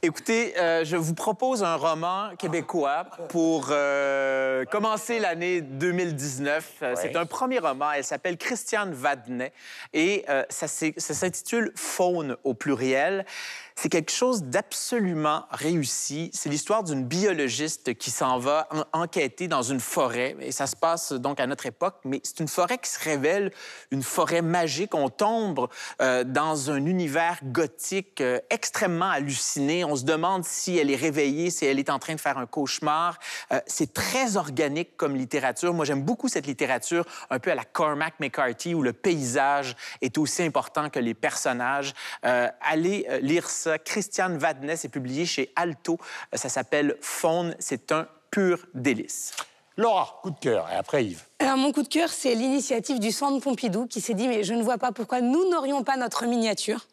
[0.00, 6.72] Écoutez, euh, je vous propose un roman québécois pour euh, commencer l'année 2019.
[6.82, 7.92] Euh, C'est un premier roman.
[7.92, 9.52] Elle s'appelle Christiane Vadnet
[9.92, 13.26] et euh, ça s'intitule Faune au pluriel.
[13.74, 16.30] C'est quelque chose d'absolument réussi.
[16.32, 20.36] C'est l'histoire d'une biologiste qui s'en va en- enquêter dans une forêt.
[20.40, 23.50] Et ça se passe donc à notre époque, mais c'est une forêt qui se révèle
[23.90, 24.94] une forêt magique.
[24.94, 25.68] On tombe
[26.00, 29.84] euh, dans un univers gothique euh, extrêmement halluciné.
[29.84, 32.46] On se demande si elle est réveillée, si elle est en train de faire un
[32.46, 33.18] cauchemar.
[33.52, 35.72] Euh, c'est très organique comme littérature.
[35.74, 40.18] Moi, j'aime beaucoup cette littérature un peu à la Cormac McCarthy où le paysage est
[40.18, 41.94] aussi important que les personnages.
[42.22, 43.48] Allez lire.
[43.84, 45.98] Christiane Vadnet, c'est publié chez Alto.
[46.32, 47.54] Ça s'appelle Faune.
[47.58, 49.32] C'est un pur délice.
[49.76, 50.68] Laura, coup de cœur.
[50.70, 51.22] Et après, Yves.
[51.38, 54.54] Alors, mon coup de cœur, c'est l'initiative du Centre Pompidou qui s'est dit Mais je
[54.54, 56.86] ne vois pas pourquoi nous n'aurions pas notre miniature.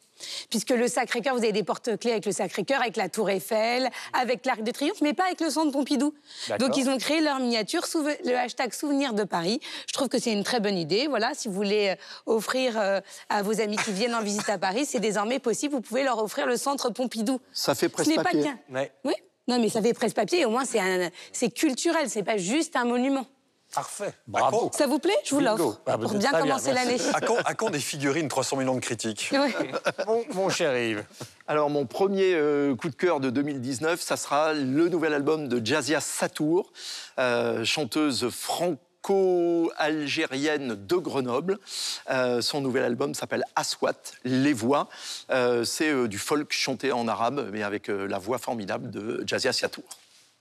[0.50, 4.46] Puisque le Sacré-Cœur, vous avez des porte-clés avec le Sacré-Cœur, avec la Tour Eiffel, avec
[4.46, 6.14] l'Arc de Triomphe, mais pas avec le Centre Pompidou.
[6.60, 7.86] Donc, ils ont créé leur miniature,
[8.26, 9.60] le hashtag Souvenir de Paris.
[9.88, 11.08] Je trouve que c'est une très bonne idée.
[11.08, 14.58] Voilà, si vous voulez euh, offrir euh, à vos amis qui viennent en visite à
[14.58, 15.74] Paris, c'est désormais possible.
[15.74, 17.40] Vous pouvez leur offrir le Centre Pompidou.
[17.54, 18.58] Ça fait Ce n'est pas qu'un.
[19.04, 19.14] Oui.
[19.48, 20.46] Non, mais ça fait presse-papier.
[20.46, 22.10] Au moins, c'est culturel.
[22.10, 23.26] C'est pas juste un monument.
[23.74, 24.14] Parfait.
[24.28, 24.72] Bravo.
[24.76, 25.16] Ça vous plaît?
[25.24, 26.98] Je vous l'offre Ah, pour bien commencer l'année.
[27.14, 29.54] À quand, à quand des figurines 300 millions de critiques Ouais.
[30.08, 31.04] Mon, mon cher Yves.
[31.48, 35.64] Alors, mon premier euh, coup de cœur de 2019, ça sera le nouvel album de
[35.64, 36.72] Jazia Satour,
[37.20, 41.60] euh, chanteuse franco-algérienne de Grenoble.
[42.10, 44.90] Euh, son nouvel album s'appelle Aswat, Les Voix.
[45.32, 49.24] Euh, C'est euh, du folk chanté en arabe, mais avec euh, la voix formidable de
[49.28, 49.84] Jazia Satour.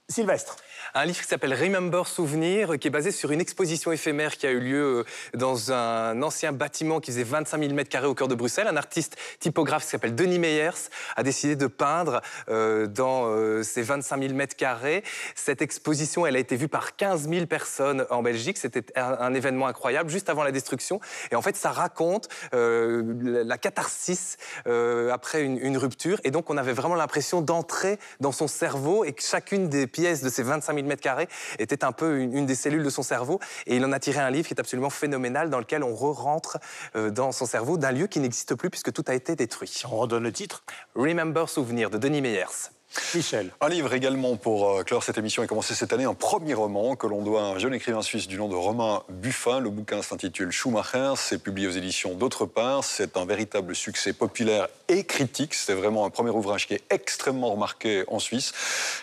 [0.09, 0.57] Sylvestre.
[0.95, 4.51] Un livre qui s'appelle Remember Souvenir, qui est basé sur une exposition éphémère qui a
[4.51, 5.03] eu lieu euh,
[5.35, 8.65] dans un ancien bâtiment qui faisait 25 000 mètres carrés au cœur de Bruxelles.
[8.67, 13.83] Un artiste typographe qui s'appelle Denis Meyers a décidé de peindre euh, dans euh, ces
[13.83, 15.03] 25 000 mètres carrés.
[15.35, 18.57] Cette exposition, elle a été vue par 15 000 personnes en Belgique.
[18.57, 20.99] C'était un, événement incroyable, juste avant la destruction.
[21.31, 26.19] Et en fait, ça raconte la, catharsis après une, une rupture.
[26.23, 30.23] Et donc, on avait vraiment l'impression d'entrer dans son cerveau et que chacune des pièces
[30.23, 31.27] de ces 25 000 mètres carrés
[31.57, 33.39] était un peu une, une des cellules de son cerveau.
[33.65, 36.57] Et il en a tiré un livre qui est absolument phénoménal dans lequel on re-rentre
[36.95, 39.81] euh, dans son cerveau d'un lieu qui n'existe plus puisque tout a été détruit.
[39.91, 40.63] On redonne le titre?
[40.95, 42.78] Remember Souvenir de Denis Meyers.
[43.13, 43.51] Michel.
[43.61, 46.95] Un livre également pour euh, clore cette émission et commencer cette année, un premier roman
[46.95, 49.59] que l'on doit à un jeune écrivain suisse du nom de Romain Buffin.
[49.59, 52.83] Le bouquin s'intitule Schumacher, c'est publié aux éditions D'autre part.
[52.83, 55.53] C'est un véritable succès populaire et critique.
[55.53, 58.53] C'est vraiment un premier ouvrage qui est extrêmement remarqué en Suisse.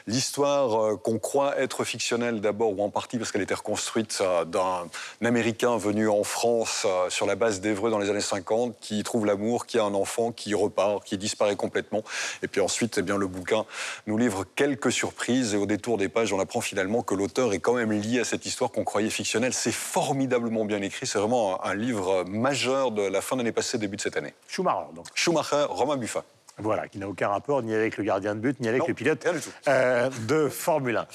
[0.08, 4.44] L'histoire euh, qu'on croit être fictionnelle d'abord ou en partie parce qu'elle était reconstruite euh,
[4.44, 4.88] d'un
[5.24, 9.66] Américain venu en France sur la base d'Evreux dans les années 50 qui trouve l'amour,
[9.66, 12.02] qui a un enfant, qui repart, qui disparaît complètement.
[12.42, 13.64] Et puis ensuite, eh bien, le bouquin
[14.06, 17.58] nous livre quelques surprises et au détour des pages, on apprend finalement que l'auteur est
[17.58, 19.52] quand même lié à cette histoire qu'on croyait fictionnelle.
[19.52, 21.06] C'est formidablement bien écrit.
[21.06, 24.34] C'est vraiment un, un livre majeur de la fin d'année passée, début de cette année.
[24.48, 25.06] Schumacher, donc.
[25.14, 26.22] Schumacher, Romain Buffin.
[26.58, 28.94] Voilà, qui n'a aucun rapport ni avec le gardien de but, ni avec Non, le
[28.94, 29.26] pilote
[29.68, 31.06] euh, de Formule 1.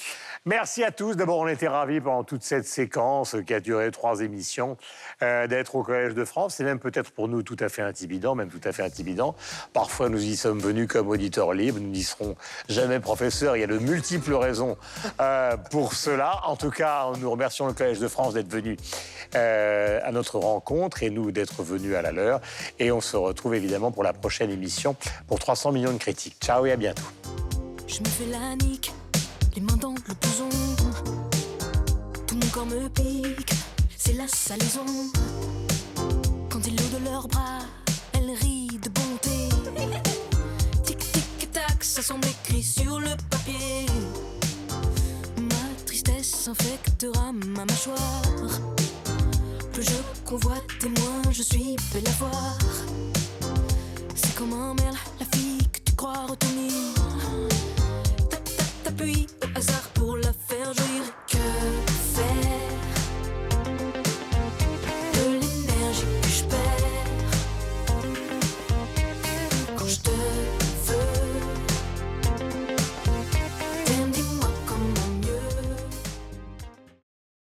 [0.44, 1.16] Merci à tous.
[1.16, 4.76] D'abord, on était ravis pendant toute cette séquence qui a duré trois émissions
[5.20, 6.54] euh, d'être au Collège de France.
[6.56, 9.34] C'est même peut-être pour nous tout à fait intimidant, même tout à fait intimidant.
[9.72, 11.80] Parfois, nous y sommes venus comme auditeurs libres.
[11.80, 12.36] Nous n'y serons
[12.68, 13.56] jamais professeurs.
[13.56, 14.76] Il y a de multiples raisons
[15.20, 16.40] euh, pour cela.
[16.46, 18.76] En tout cas, nous remercions le Collège de France d'être venu
[19.34, 22.40] à notre rencontre et nous d'être venus à la leur.
[22.78, 24.94] Et on se retrouve évidemment pour la prochaine émission
[25.31, 26.36] pour 300 millions de critiques.
[26.40, 27.02] Ciao et à bientôt.
[27.86, 28.92] Je me fais la nique,
[29.54, 30.48] les mains dans le blouson.
[32.26, 33.52] Tout mon corps me pique,
[33.96, 34.86] c'est la salaison.
[36.50, 37.60] Quand ils l'eau de leurs bras,
[38.14, 39.48] elle rit de bonté.
[40.84, 43.86] Tic tic tac, ça semble écrit sur le papier.
[45.36, 48.22] Ma tristesse infectera ma mâchoire.
[49.72, 52.58] Plus je convoite et moins je suis belle à voir.
[54.14, 54.96] C'est comme un merle,
[56.02, 56.92] la fille
[58.84, 59.41] que tu